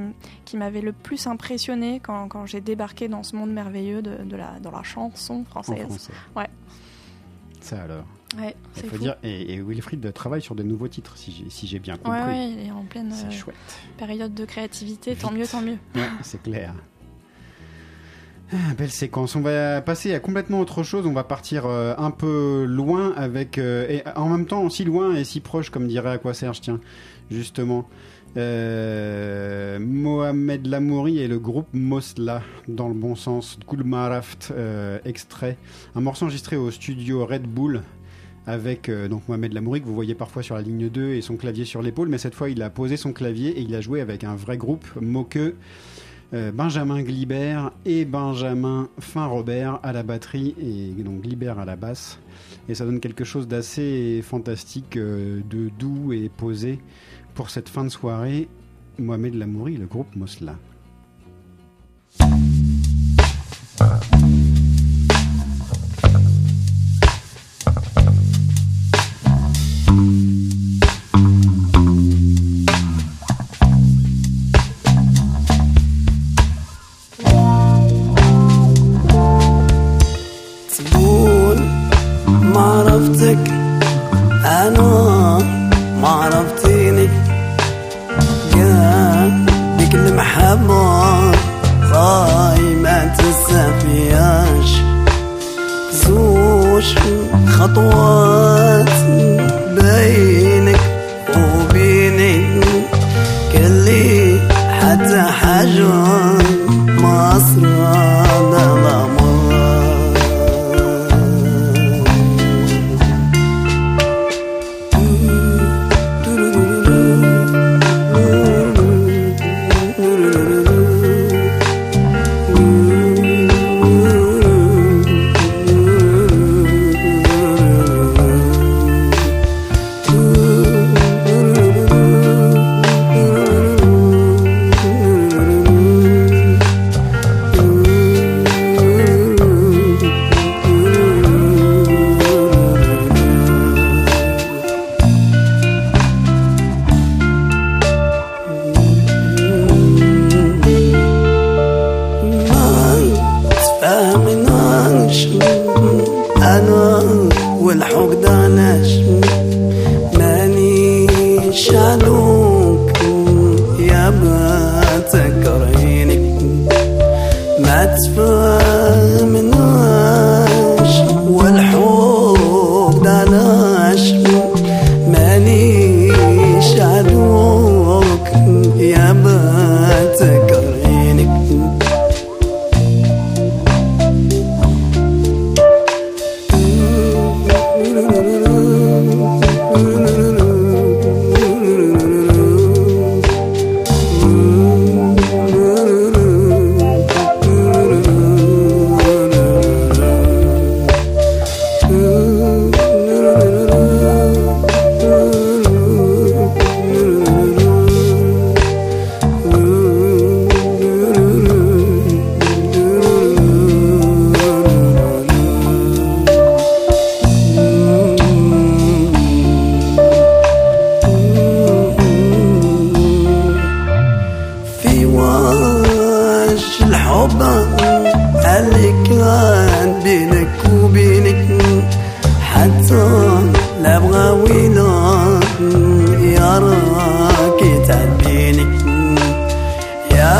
qui 0.46 0.56
m'avaient 0.58 0.82
le 0.82 0.94
plus 0.94 1.28
impressionné 1.28 2.00
quand, 2.02 2.28
quand 2.30 2.46
j'ai 2.46 2.62
débarqué 2.62 3.08
dans 3.10 3.24
ce 3.24 3.36
monde 3.36 3.52
merveilleux 3.52 4.02
de, 4.02 4.24
de 4.24 4.36
la, 4.38 4.60
dans 4.62 4.72
la 4.72 4.84
chanson 4.84 5.44
En 5.56 5.62
française. 5.62 5.86
français. 5.86 6.14
Ouais, 6.36 6.48
Ça 7.60 7.82
alors. 7.84 8.06
Ouais, 8.38 8.56
Il 8.76 8.82
c'est 8.82 8.88
faut 8.88 8.96
fou. 8.96 9.02
dire, 9.04 9.16
et, 9.24 9.54
et 9.54 9.62
Wilfried 9.62 10.14
travaille 10.14 10.42
sur 10.42 10.56
des 10.56 10.64
nouveaux 10.64 10.88
titres, 10.88 11.18
si 11.18 11.32
j'ai 11.32 11.50
si 11.50 11.80
bien 11.80 11.98
compris. 11.98 12.20
Ouais, 12.20 12.26
ouais, 12.28 12.50
il 12.52 12.68
est 12.68 12.72
en 12.72 12.84
pleine 12.84 13.12
C'est 13.12 13.28
euh, 13.28 13.32
chouette. 13.32 13.56
période 13.98 14.34
de 14.34 14.46
créativité, 14.46 15.16
tant 15.16 15.32
mieux, 15.32 15.46
tant 15.48 15.62
mieux. 15.62 15.78
Ouais, 15.96 16.08
c'est 16.24 16.42
clair. 16.42 16.74
Ah, 18.54 18.74
belle 18.78 18.92
séquence. 18.92 19.38
On 19.38 19.42
va 19.42 19.82
passer 19.82 20.14
à 20.14 20.20
complètement 20.20 20.60
autre 20.60 20.84
chose. 20.84 21.06
On 21.08 21.14
va 21.14 21.24
partir 21.24 21.66
euh, 21.66 21.94
un 21.98 22.12
peu 22.12 22.66
loin 22.68 23.14
avec 23.16 23.58
euh, 23.58 23.88
et 23.88 24.04
en 24.18 24.28
même 24.28 24.46
temps 24.46 24.70
si 24.70 24.84
loin 24.84 25.16
et 25.16 25.24
si 25.24 25.40
proche, 25.40 25.70
comme 25.70 25.88
dirait 25.88 26.12
Aqua 26.12 26.34
Serge. 26.34 26.60
Tiens, 26.60 26.82
justement, 27.30 27.88
euh, 28.36 29.80
Mohamed 29.80 30.68
Lamouri 30.68 31.20
et 31.20 31.30
le 31.30 31.40
groupe 31.40 31.68
Mosla 31.72 32.42
dans 32.68 32.90
le 32.90 32.94
bon 32.94 33.16
sens. 33.16 33.58
Gulmaraft 33.70 34.54
extrait, 35.06 35.58
un 35.96 36.02
morceau 36.02 36.26
enregistré 36.26 36.58
au 36.58 36.72
studio 36.72 37.26
Red 37.26 37.44
Bull 37.44 37.82
avec 38.48 38.90
euh, 38.90 39.08
donc 39.08 39.28
Mohamed 39.28 39.54
Lamouri 39.54 39.82
que 39.82 39.86
vous 39.86 39.94
voyez 39.94 40.16
parfois 40.16 40.44
sur 40.44 40.56
la 40.56 40.62
ligne 40.62 40.90
2 40.90 41.14
et 41.14 41.22
son 41.22 41.38
clavier 41.38 41.66
sur 41.66 41.82
l'épaule, 41.82 42.10
mais 42.10 42.18
cette 42.18 42.36
fois 42.36 42.50
il 42.50 42.62
a 42.62 42.70
posé 42.70 42.98
son 42.98 43.14
clavier 43.14 43.50
et 43.50 43.62
il 43.62 43.74
a 43.76 43.82
joué 43.82 44.02
avec 44.02 44.24
un 44.24 44.36
vrai 44.36 44.58
groupe, 44.58 44.86
Moqueux, 45.00 45.56
euh, 46.34 46.52
Benjamin 46.52 47.02
Glibert 47.02 47.72
et 47.86 48.06
Benjamin 48.06 48.90
Fin-Robert 49.00 49.80
à 49.84 49.92
la 49.92 50.04
batterie 50.04 50.56
et 50.60 51.02
donc 51.04 51.22
Glibert 51.22 51.60
à 51.60 51.66
la 51.66 51.76
basse. 51.76 52.20
Et 52.70 52.76
ça 52.76 52.86
donne 52.86 53.00
quelque 53.00 53.24
chose 53.24 53.48
d'assez 53.48 54.22
fantastique, 54.24 54.98
euh, 54.98 55.42
de 55.50 55.70
doux 55.78 56.14
et 56.14 56.30
posé 56.30 56.80
pour 57.34 57.50
cette 57.50 57.70
fin 57.70 57.84
de 57.84 57.90
soirée. 57.90 58.48
Mohamed 58.98 59.36
Lamouri, 59.36 59.78
le 59.78 59.88
groupe 59.88 60.16
Mosla. 60.16 60.56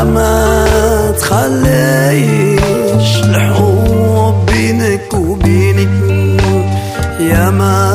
ما 0.04 0.64
تخليش 1.18 3.16
الحب 3.24 4.46
بينك 4.46 5.14
وبينك 5.14 5.88
يا 7.20 7.50
ما 7.50 7.94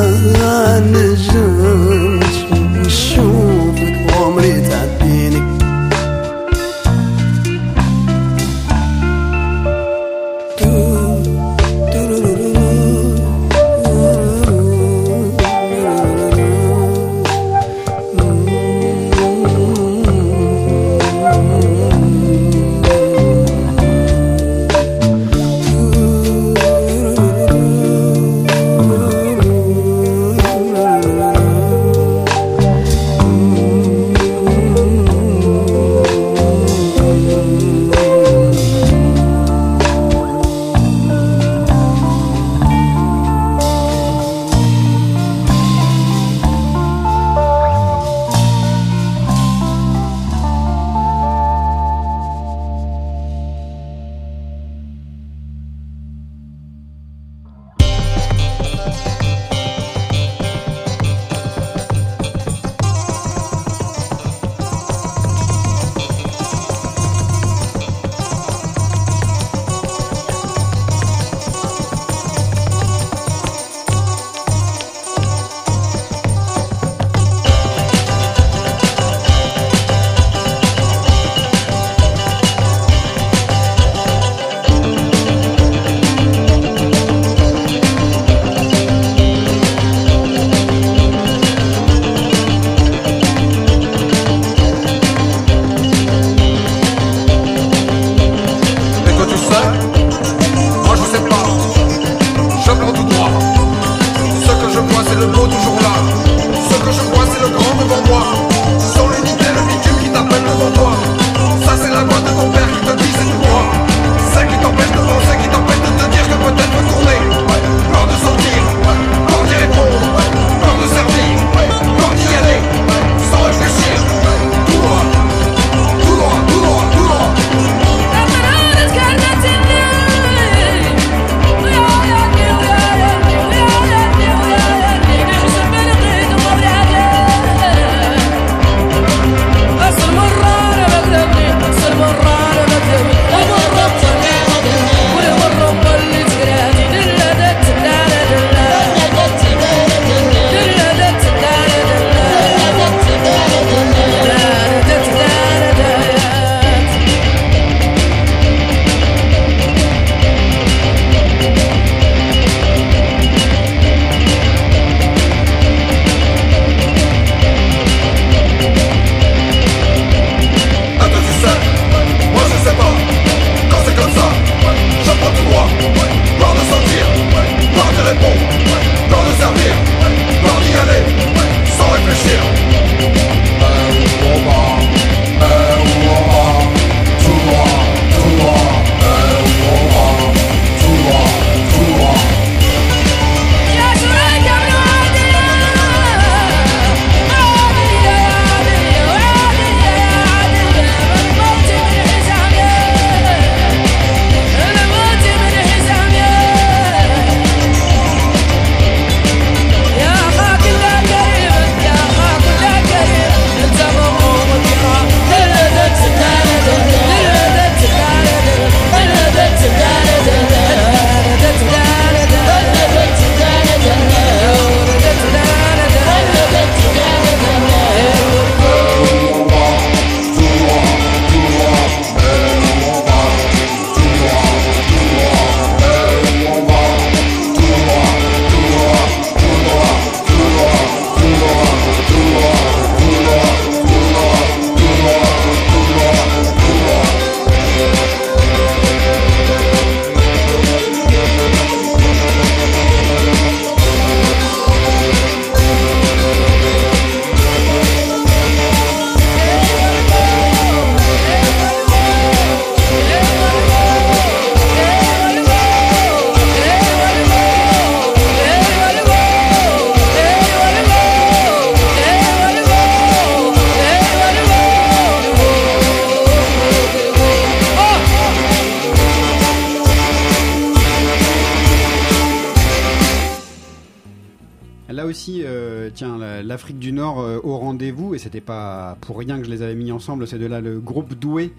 ensemble, 290.08 290.26
c'est 290.26 290.38
de 290.38 290.46
là 290.46 290.60
le 290.62 290.80
groupe 290.80 291.12
Doué, 291.14 291.52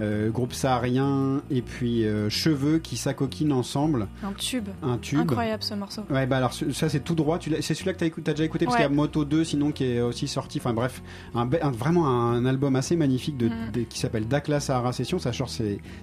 euh, 0.00 0.30
groupe 0.30 0.54
saharien, 0.54 1.42
et 1.50 1.60
puis 1.60 2.06
euh, 2.06 2.30
Cheveux 2.30 2.78
qui 2.78 2.96
s'acoquinent 2.96 3.52
ensemble. 3.52 4.08
Un 4.24 4.32
tube. 4.32 4.68
Un 4.82 4.96
tube. 4.96 5.18
Incroyable 5.18 5.62
ce 5.62 5.74
morceau. 5.74 6.02
Ouais, 6.08 6.26
bah 6.26 6.38
alors 6.38 6.54
ça 6.54 6.88
c'est 6.88 7.00
tout 7.00 7.14
droit. 7.14 7.38
C'est 7.60 7.74
celui-là 7.74 7.92
que 7.92 7.98
t'as 7.98 8.22
t'as 8.22 8.32
déjà 8.32 8.44
écouté 8.44 8.64
parce 8.64 8.76
Ouais. 8.78 8.84
qu'il 8.86 8.90
y 8.90 8.94
a 8.94 8.96
Moto 8.96 9.26
2 9.26 9.44
sinon 9.44 9.70
qui 9.72 9.84
est 9.84 10.00
aussi 10.00 10.28
sorti. 10.28 10.58
Enfin 10.58 10.72
bref, 10.72 11.02
un, 11.34 11.44
vraiment 11.70 12.08
un 12.08 12.46
album 12.46 12.74
assez 12.76 12.96
magnifique 12.96 13.36
de, 13.36 13.50
de- 13.74 13.82
qui 13.82 13.98
s'appelle 13.98 14.26
Dakla 14.26 14.60
Sahara 14.60 14.94
Session. 14.94 15.18
Ça 15.18 15.34
sort, 15.34 15.50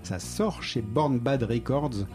ça 0.03 0.19
sort 0.19 0.61
chez 0.61 0.81
Born 0.81 1.17
Bad 1.17 1.41
Records. 1.43 2.05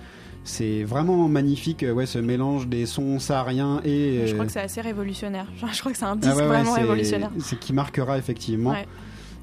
C'est 0.44 0.82
vraiment 0.82 1.28
magnifique, 1.28 1.84
ouais, 1.88 2.06
ce 2.06 2.18
mélange 2.18 2.66
des 2.66 2.84
sons 2.86 3.18
sahariens 3.20 3.80
et. 3.84 4.26
Je 4.26 4.30
euh, 4.30 4.34
crois 4.34 4.46
que 4.46 4.52
c'est 4.52 4.60
assez 4.60 4.80
révolutionnaire. 4.80 5.46
Je 5.72 5.78
crois 5.80 5.92
que 5.92 5.98
c'est 5.98 6.04
un 6.04 6.12
ah 6.12 6.16
disque 6.16 6.36
ouais, 6.36 6.46
vraiment 6.46 6.74
révolutionnaire. 6.74 7.30
C'est 7.38 7.58
qui 7.58 7.72
marquera 7.72 8.18
effectivement. 8.18 8.74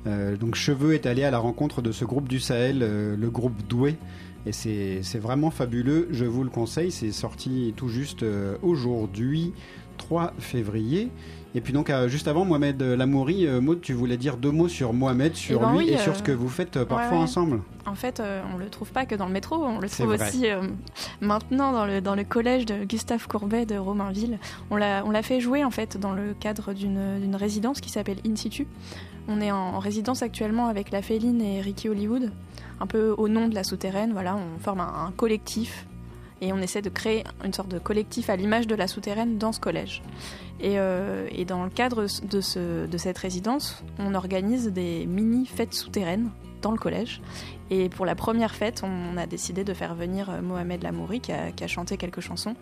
Euh, 0.08 0.38
donc 0.38 0.56
Cheveux 0.56 0.94
est 0.94 1.06
allé 1.06 1.24
à 1.24 1.32
la 1.32 1.40
rencontre 1.40 1.82
de 1.82 1.92
ce 1.92 2.06
groupe 2.06 2.28
du 2.28 2.40
Sahel, 2.40 2.80
euh, 2.82 3.16
le 3.18 3.30
groupe 3.30 3.56
Doué. 3.68 3.96
Et 4.46 4.54
c'est 4.54 5.20
vraiment 5.20 5.52
fabuleux, 5.52 6.08
je 6.12 6.26
vous 6.26 6.44
le 6.44 6.50
conseille. 6.50 6.92
C'est 6.92 7.12
sorti 7.12 7.74
tout 7.76 7.90
juste 7.90 8.24
euh, 8.24 8.56
aujourd'hui, 8.64 9.54
3 9.98 10.34
février. 10.40 11.10
Et 11.56 11.62
puis 11.62 11.74
donc 11.74 11.92
juste 12.08 12.28
avant, 12.28 12.46
Mohamed 12.46 12.82
Lamouri, 12.82 13.48
Maud, 13.60 13.82
tu 13.82 13.94
voulais 13.94 14.18
dire 14.18 14.38
deux 14.38 14.52
mots 14.52 14.68
sur 14.68 14.94
Mohamed, 14.94 15.36
sur 15.36 15.60
Eh 15.60 15.66
ben 15.66 15.72
lui 15.72 15.78
oui, 15.80 15.90
et 15.90 15.98
sur 15.98 16.16
ce 16.16 16.22
que 16.22 16.32
vous 16.32 16.48
faites 16.48 16.76
ouais, 16.76 16.86
parfois 16.86 17.18
ouais. 17.18 17.24
ensemble. 17.24 17.62
En 17.88 17.96
fait, 17.96 18.22
on 18.54 18.58
le 18.58 18.70
trouve 18.70 18.92
pas 18.92 19.08
que 19.08 19.16
dans 19.16 19.26
le 19.26 19.32
métro, 19.34 19.56
on 19.56 19.80
le 19.80 19.90
trouve 19.90 20.10
aussi 20.10 20.46
maintenant 21.22 21.72
dans 21.72 21.88
le, 21.88 22.02
dans 22.02 22.14
le 22.14 22.24
collège 22.24 22.68
de 22.68 22.86
Gustave 22.86 23.28
Courbet 23.28 23.66
de 23.66 23.76
Romainville. 23.76 24.38
On 24.70 24.78
l'a 24.78 25.24
fait 25.24 25.42
jouer 25.42 25.64
en 25.64 25.72
fait 25.72 25.98
dans 25.98 26.14
le 26.14 26.36
cadre 26.40 26.74
d'une 26.74 27.20
d'une 27.20 27.36
résidence 27.36 27.82
qui 27.82 27.90
s'appelle 27.90 28.20
In 28.28 28.36
Situ. 28.36 28.68
On 29.32 29.42
est 29.42 29.52
en, 29.52 29.76
en 29.76 29.80
résidence 29.80 30.24
actuellement 30.24 30.68
avec 30.68 30.90
La 30.90 31.04
Féline 31.04 31.40
et 31.40 31.62
Ricky 31.62 31.88
Hollywood, 31.88 32.32
un 32.80 32.88
peu 32.88 33.14
au 33.16 33.30
nom 33.30 33.48
de 33.48 33.54
la 33.54 33.64
souterraine. 33.64 34.12
Voilà, 34.12 34.36
on 34.36 34.60
forme 34.60 34.80
un, 34.80 35.06
un 35.06 35.12
collectif 35.12 35.86
et 36.42 36.52
on 36.52 36.58
essaie 36.58 36.82
de 36.82 36.90
créer 36.90 37.24
une 37.46 37.54
sorte 37.54 37.70
de 37.70 37.80
collectif 37.80 38.30
à 38.30 38.36
l'image 38.36 38.66
de 38.66 38.76
la 38.76 38.88
souterraine 38.88 39.38
dans 39.38 39.52
ce 39.52 39.60
collège. 39.60 40.02
Et, 40.62 40.80
euh, 40.80 41.28
et 41.32 41.46
dans 41.46 41.64
le 41.64 41.70
cadre 41.70 42.08
de, 42.24 42.42
ce, 42.42 42.88
de 42.88 42.98
cette 42.98 43.18
résidence, 43.18 43.84
on 44.00 44.16
organise 44.16 44.68
des 44.68 45.06
mini 45.06 45.46
fêtes 45.46 45.74
souterraines 45.74 46.30
dans 46.62 46.72
le 46.72 46.78
collège. 46.78 47.22
Et 47.72 47.88
pour 47.90 48.06
la 48.06 48.16
première 48.16 48.56
fête, 48.56 48.82
on 48.84 49.16
a 49.18 49.26
décidé 49.28 49.64
de 49.64 49.74
faire 49.74 49.94
venir 49.96 50.30
euh, 50.30 50.42
Mohamed 50.42 50.82
Lamouri 50.84 51.20
qui 51.20 51.32
a, 51.32 51.52
qui 51.52 51.64
a 51.64 51.68
chanté 51.68 51.98
quelques 51.98 52.20
chansons. 52.22 52.56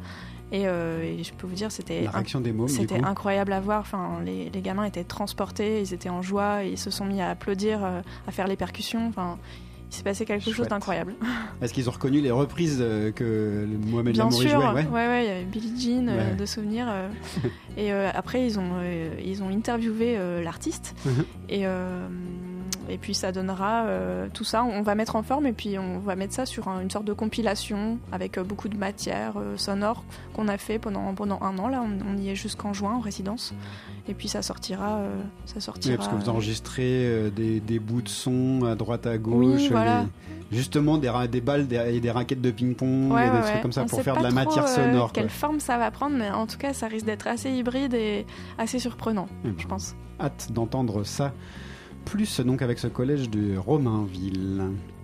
Et, 0.52 0.64
euh, 0.68 1.02
et 1.04 1.24
je 1.24 1.34
peux 1.34 1.48
vous 1.48 1.56
dire, 1.56 1.72
c'était 1.72 2.08
c'était 2.68 3.04
incroyable 3.04 3.54
à 3.54 3.60
voir. 3.60 3.82
Enfin, 3.82 4.20
les, 4.26 4.50
les 4.50 4.62
gamins 4.62 4.84
étaient 4.86 5.04
transportés, 5.04 5.82
ils 5.82 5.94
étaient 5.94 6.10
en 6.10 6.22
joie, 6.22 6.64
ils 6.64 6.78
se 6.78 6.90
sont 6.90 7.06
mis 7.06 7.22
à 7.22 7.30
applaudir, 7.30 7.84
euh, 7.84 8.02
à 8.28 8.32
faire 8.32 8.48
les 8.48 8.56
percussions. 8.56 9.08
Enfin, 9.08 9.38
il 9.90 9.96
s'est 9.96 10.04
passé 10.04 10.26
quelque 10.26 10.52
chose 10.52 10.68
d'incroyable. 10.68 11.16
Est-ce 11.62 11.74
qu'ils 11.74 11.88
ont 11.88 11.94
reconnu 11.94 12.20
les 12.20 12.32
reprises 12.32 12.84
que 13.16 13.66
Mohamed 13.88 14.14
Bien 14.14 14.26
Lamouri 14.26 14.50
sûr, 14.50 14.60
jouait 14.60 14.84
ouais, 14.84 14.88
ouais, 15.08 15.24
il 15.24 15.28
y 15.28 15.32
avait 15.32 15.44
Billie 15.46 15.80
Jean 15.82 16.08
euh, 16.10 16.32
Ouais. 16.32 16.36
de 16.36 16.46
souvenirs. 16.46 16.88
euh, 16.90 17.08
et 17.78 17.92
après, 17.92 18.46
ils 18.46 18.60
ont, 18.60 18.82
ils 19.24 19.42
ont 19.44 19.48
interviewé 19.50 20.18
l'artiste. 20.44 20.94
Mhm. 21.06 21.26
et, 21.50 21.66
et 22.90 22.98
puis 22.98 23.14
ça 23.14 23.32
donnera 23.32 23.84
euh, 23.86 24.28
tout 24.34 24.44
ça. 24.44 24.64
On 24.64 24.82
va 24.82 24.96
mettre 24.96 25.16
en 25.16 25.24
forme 25.24 25.46
et 25.48 25.54
puis 25.54 25.78
on 25.80 26.00
va 26.00 26.16
mettre 26.16 26.34
ça 26.34 26.46
sur 26.46 26.68
un- 26.68 26.82
une 26.82 26.90
sorte 26.92 27.06
de 27.06 27.14
compilation 27.14 27.98
avec 28.12 28.38
euh, 28.38 28.44
beaucoup 28.44 28.70
de 28.70 28.78
matière 28.78 29.34
euh, 29.38 29.58
sonore 29.58 30.04
qu'on 30.34 30.48
a 30.48 30.58
fait 30.58 30.80
pendant, 30.80 31.14
pendant 31.14 31.40
un 31.42 31.58
an. 31.58 31.68
Là, 31.68 31.84
on, 31.84 32.14
on 32.14 32.18
y 32.18 32.30
est 32.30 32.36
jusqu'en 32.36 32.74
juin 32.74 32.94
en 32.96 33.00
résidence. 33.00 33.54
Et 34.10 34.14
puis 34.14 34.28
ça 34.30 34.42
sortira. 34.42 35.02
ça 35.46 35.60
sortira 35.60 35.92
Oui, 35.94 35.98
parce 35.98 36.08
que 36.10 36.16
vous 36.16 36.30
enregistrez 36.30 37.30
des, 37.36 37.60
des 37.60 37.80
bouts 37.80 38.02
de 38.02 38.08
son 38.10 38.64
à 38.66 38.76
droite 38.76 39.06
à 39.06 39.18
gauche, 39.18 39.62
Oui, 39.64 39.68
voilà. 39.70 40.04
les- 40.52 40.58
justement 40.58 40.98
des, 40.98 41.12
des 41.30 41.42
balles 41.42 41.68
des- 41.68 41.96
et 41.96 42.00
des 42.00 42.10
raquettes 42.12 42.40
de 42.42 42.52
ping-pong 42.52 43.12
Ouais, 43.12 43.28
et 43.28 43.30
des 43.30 43.36
ouais, 43.38 43.42
trucs 43.52 43.62
comme 43.64 43.74
ça 43.74 43.84
On 43.84 43.86
pour 43.88 44.02
faire 44.02 44.16
de 44.16 44.24
la 44.24 44.32
matière 44.32 44.66
sonore. 44.70 45.12
quelle 45.12 45.26
quoi. 45.26 45.34
forme 45.34 45.60
ça 45.60 45.78
va 45.78 45.92
prendre, 45.92 46.16
mais 46.16 46.30
en 46.32 46.48
tout 46.48 46.58
cas, 46.58 46.72
ça 46.72 46.88
risque 46.88 47.06
d'être 47.06 47.28
assez 47.28 47.52
hybride 47.52 47.94
et 47.94 48.26
assez 48.58 48.80
surprenant, 48.80 49.28
Eh 49.44 49.50
ben, 49.50 49.56
je 49.58 49.68
pense. 49.68 49.94
Hâte 50.22 50.48
d'entendre 50.54 51.04
ça. 51.04 51.34
Plus 52.10 52.40
donc 52.42 52.62
avec 52.62 52.80
ce 52.80 52.88
collège 52.88 53.30
de 53.30 53.58
Romainville. 53.58 54.64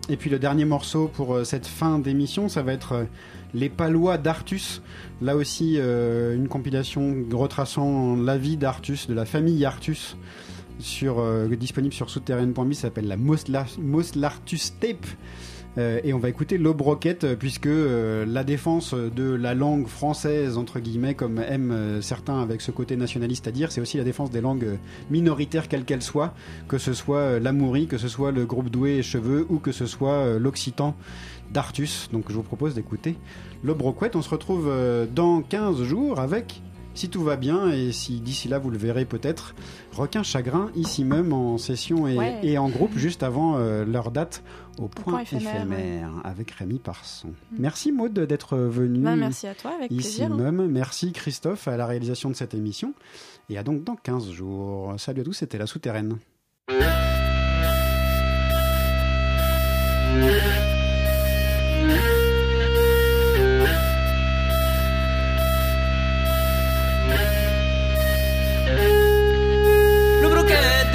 Et 0.09 0.17
puis 0.17 0.29
le 0.29 0.37
dernier 0.39 0.65
morceau 0.65 1.07
pour 1.07 1.33
euh, 1.33 1.43
cette 1.43 1.65
fin 1.65 1.97
d'émission, 1.99 2.49
ça 2.49 2.61
va 2.61 2.73
être 2.73 2.91
euh, 2.93 3.03
Les 3.53 3.69
Palois 3.69 4.17
d'Artus. 4.17 4.81
Là 5.21 5.35
aussi, 5.35 5.75
euh, 5.77 6.35
une 6.35 6.47
compilation 6.49 7.15
retraçant 7.31 8.15
la 8.17 8.37
vie 8.37 8.57
d'Artus, 8.57 9.07
de 9.07 9.13
la 9.13 9.25
famille 9.25 9.63
Artus, 9.63 10.17
disponible 11.57 11.93
sur 11.93 12.09
souterraine.me, 12.09 12.73
ça 12.73 12.81
s'appelle 12.83 13.07
la 13.07 13.15
Mosla- 13.17 13.79
Moslartus 13.79 14.73
Tape. 14.79 15.05
Euh, 15.77 15.99
et 16.03 16.13
on 16.13 16.19
va 16.19 16.29
écouter 16.29 16.57
l'Obroquette 16.57 17.23
euh, 17.23 17.35
puisque 17.35 17.65
euh, 17.65 18.25
la 18.27 18.43
défense 18.43 18.93
de 18.93 19.33
la 19.33 19.55
langue 19.55 19.87
française, 19.87 20.57
entre 20.57 20.79
guillemets, 20.79 21.15
comme 21.15 21.39
aiment 21.39 22.01
certains 22.01 22.41
avec 22.41 22.61
ce 22.61 22.71
côté 22.71 22.95
nationaliste 22.95 23.47
à 23.47 23.51
dire, 23.51 23.71
c'est 23.71 23.81
aussi 23.81 23.97
la 23.97 24.03
défense 24.03 24.29
des 24.29 24.41
langues 24.41 24.77
minoritaires 25.09 25.67
quelles 25.67 25.85
qu'elles 25.85 26.03
soient, 26.03 26.33
que 26.67 26.77
ce 26.77 26.93
soit 26.93 27.39
l'Amourie, 27.39 27.87
que 27.87 27.97
ce 27.97 28.07
soit 28.07 28.31
le 28.31 28.45
groupe 28.45 28.69
Doué 28.69 28.97
et 28.97 29.03
Cheveux 29.03 29.45
ou 29.49 29.57
que 29.57 29.71
ce 29.71 29.85
soit 29.85 30.37
l'Occitan 30.37 30.95
d'Artus. 31.51 32.09
Donc 32.11 32.25
je 32.29 32.35
vous 32.35 32.43
propose 32.43 32.75
d'écouter 32.75 33.15
l'Obroquette. 33.63 34.15
On 34.15 34.21
se 34.21 34.29
retrouve 34.29 34.71
dans 35.13 35.41
15 35.41 35.83
jours 35.83 36.19
avec, 36.19 36.61
si 36.93 37.09
tout 37.09 37.23
va 37.23 37.35
bien 37.35 37.69
et 37.69 37.91
si 37.91 38.19
d'ici 38.19 38.47
là 38.47 38.59
vous 38.59 38.69
le 38.69 38.77
verrez 38.77 39.05
peut-être, 39.05 39.55
Requin 39.93 40.23
Chagrin 40.23 40.69
ici 40.75 41.03
même 41.03 41.33
en 41.33 41.57
session 41.57 42.07
et, 42.07 42.17
Ouais. 42.17 42.39
et 42.43 42.57
en 42.57 42.69
groupe 42.69 42.95
juste 42.97 43.23
avant 43.23 43.57
euh, 43.57 43.83
leur 43.85 44.11
date 44.11 44.43
au 44.79 44.87
point, 44.87 45.13
point 45.13 45.21
éphémère, 45.21 45.55
éphémère, 45.57 46.09
avec 46.23 46.51
Rémi 46.51 46.79
Parson. 46.79 47.29
Merci 47.57 47.91
Maud 47.91 48.13
d'être 48.13 48.57
venu 48.57 48.99
Bah, 48.99 49.15
merci 49.15 49.47
à 49.47 49.53
toi, 49.55 49.71
avec 49.77 49.91
ici 49.91 50.19
plaisir. 50.19 50.31
hein. 50.31 50.51
même. 50.51 50.67
Merci 50.67 51.11
Christophe 51.11 51.67
à 51.67 51.77
la 51.77 51.85
réalisation 51.85 52.29
de 52.29 52.35
cette 52.35 52.53
émission. 52.53 52.93
Et 53.49 53.57
à 53.57 53.63
donc 53.63 53.83
dans 53.83 53.95
15 53.95 54.31
jours. 54.31 54.93
Salut 54.97 55.21
à 55.21 55.23
tous, 55.25 55.33
c'était 55.33 55.57
La 55.57 55.67
Souterraine. 55.67 56.17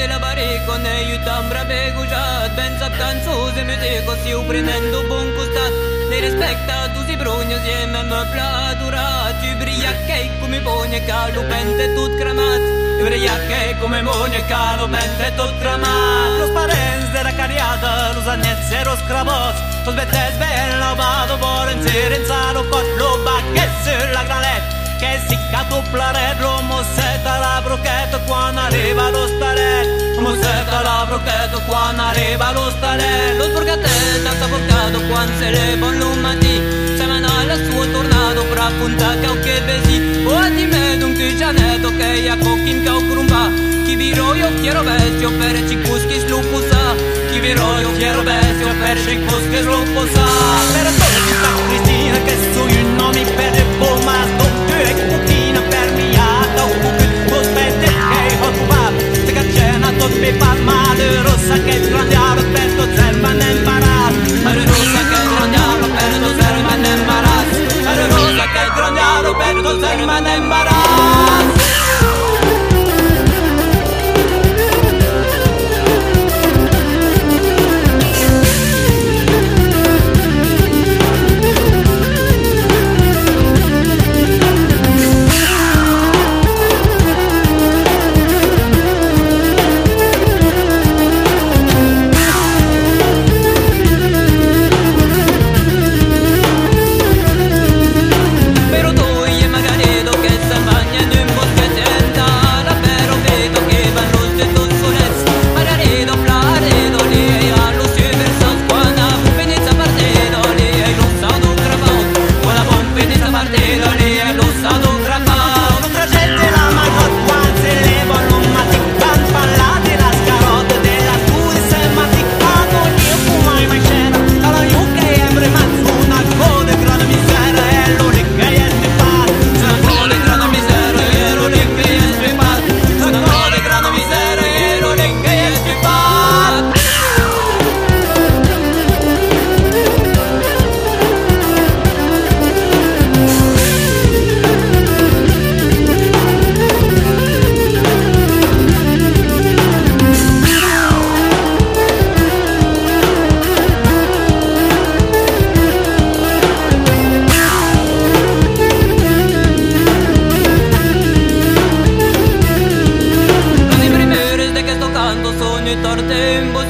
la 0.08 0.18
barico 0.18 0.74
ne 0.84 0.94
jutam 1.08 1.48
brave 1.50 1.92
gujat 1.96 2.50
Ben 2.56 2.72
sap 2.80 2.92
canzuze 2.98 3.62
musico 3.68 4.12
siu 4.22 4.40
prendendo 4.48 4.98
buon 5.08 5.28
costat 5.36 5.72
Ne 6.10 6.18
respecta 6.24 6.76
tu 6.92 7.00
si 7.06 7.14
brugno 7.20 7.56
sieme 7.64 8.02
măbla 8.10 8.50
durat 8.80 9.38
Iubriache 9.48 10.18
cum 10.38 10.52
e 10.58 10.60
bune 10.66 11.00
calu 11.08 11.42
pente 11.50 11.86
tot 11.96 12.12
cramat 12.20 12.62
Iubriache 13.00 13.60
cum 13.80 13.92
e 13.98 14.00
bune 14.06 14.40
calu 14.50 14.86
pente 14.94 15.28
tot 15.38 15.54
cramat 15.60 16.30
Los 16.40 16.50
parens 16.56 17.08
de 17.14 17.20
la 17.26 17.32
cariata, 17.40 17.92
los 18.14 18.28
anets 18.34 18.70
e 18.78 18.80
los 18.88 19.00
cravots 19.08 19.58
Los 19.84 19.94
betes 19.98 20.34
ben 20.40 20.70
lavado, 20.82 21.34
vor 21.42 21.66
în 21.74 21.78
țărința, 21.84 22.38
pot 22.54 22.66
cot, 22.70 22.86
lo 23.00 23.10
bachet, 23.26 23.72
la 24.16 24.22
gralet 24.28 24.67
che 24.98 25.20
si 25.28 25.38
caduplare 25.50 26.36
mossetta 26.62 27.38
la 27.38 27.60
brochetto 27.62 28.20
quando 28.26 28.60
arriva 28.60 29.10
lo 29.10 29.26
starello 29.26 30.20
mossetta 30.20 30.82
la 30.82 31.04
brochetto 31.06 31.60
quando 31.66 32.02
arriva 32.02 32.52
lo 32.52 32.70
starello 32.70 33.44
sburgatella 33.44 34.30
sta 34.32 34.46
portato 34.46 35.00
quando 35.08 35.32
se 35.38 35.50
le 35.50 35.76
bon 35.76 35.96
lumati 35.96 36.96
semenò 36.96 37.44
la 37.46 37.56
sua 37.56 37.86
tornado 37.86 38.44
pra 38.46 38.70
punta 38.78 39.14
che 39.20 39.26
o 39.26 39.38
che 39.40 39.60
vesi. 39.66 40.24
O 40.26 40.36
a 40.36 40.48
di 40.48 40.66
me 40.66 40.98
d'un 40.98 41.14
che 41.14 41.34
che 41.34 42.06
ia 42.26 42.36
cocchim 42.36 42.82
che 42.82 42.88
o 42.88 43.00
crumba 43.08 43.50
chi 43.84 43.94
virò 43.94 44.34
io 44.34 44.52
chiaro 44.60 44.82
vestio 44.82 45.30
per 45.32 45.56
ci 45.68 45.80
cuschi 45.80 46.18
slupusa 46.18 46.94
chi 47.30 47.38
virò 47.40 47.80
io 47.80 47.92
chiaro 47.96 48.22
vestio 48.22 48.68
per 48.80 48.98
ci 48.98 49.16
cuschi 49.24 49.56
slupusa 49.56 50.24
per 50.72 50.86
te 50.98 51.87
mi 60.20 60.32
palma 60.38 60.94
de 60.96 61.22
rosa 61.22 61.54
que 61.64 61.76
el 61.76 61.90
grande 61.90 62.16
aro 62.16 62.42
perto 62.52 62.84
serva 62.96 63.30
en 63.32 63.42
el 63.42 63.64
maraz. 63.64 64.14
Pero 64.44 64.60
rosa 64.64 65.00
que 65.10 65.16
el 65.22 65.28
grande 65.34 65.56
aro 65.56 65.88
perto 65.98 66.28
serva 66.40 66.74
en 66.74 66.86
el 66.86 67.06
maraz. 67.06 67.46
Pero 67.86 68.06
rosa 68.16 68.44
que 68.52 68.60
el 68.66 68.70
grande 68.76 69.00
aro 69.00 69.38
perto 69.38 69.80
serva 69.80 70.18
en 70.18 70.26
el 70.26 70.42
maraz. 70.42 70.97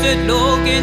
Plötsligt 0.00 0.26
låg 0.26 0.68
i 0.68 0.80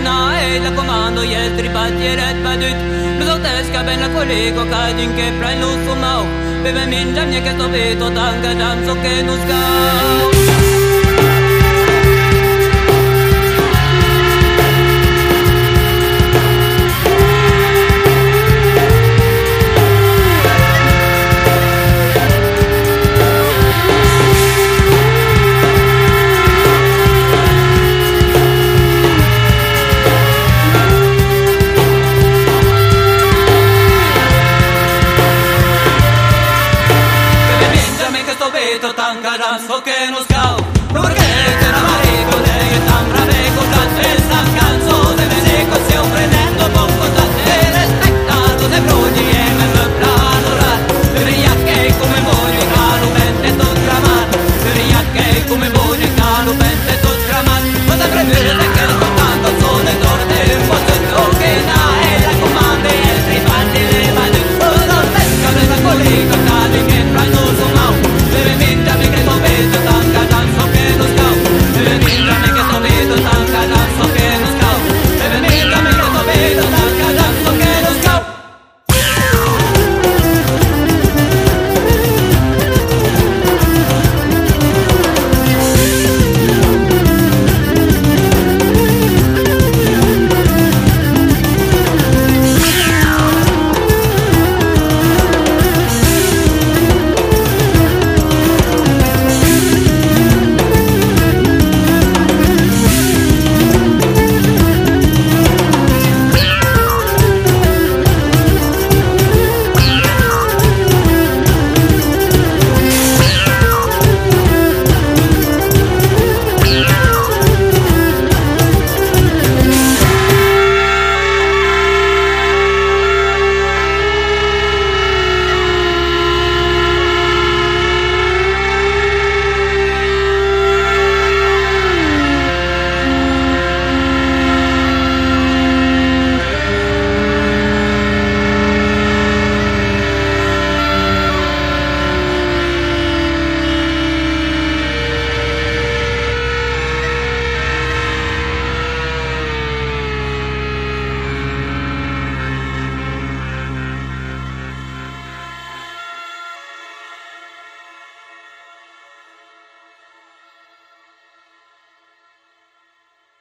hela 0.54 0.76
kommando 0.76 1.24
Hjälter 1.24 1.66
i 1.66 1.70
patje 1.70 2.16
rätt 2.16 2.44
ut 2.64 2.76
Men 3.18 3.28
så 3.28 3.38
täska 3.44 3.84
benna 3.84 4.08
kolleg 4.16 4.58
och 4.58 4.70
kadjunke 4.72 5.34
Prain 5.42 5.60
los 5.62 5.90
och. 5.92 5.98
Mau 5.98 6.26
Bebe 6.64 6.86
min 6.90 7.16
jam 7.16 7.30
njeka 7.30 7.52
sovit 7.60 8.02
och 8.02 8.16
tanka 8.16 8.52
jam 8.60 8.78
så 8.88 8.94
nu 8.96 9.36
ska. 9.46 10.45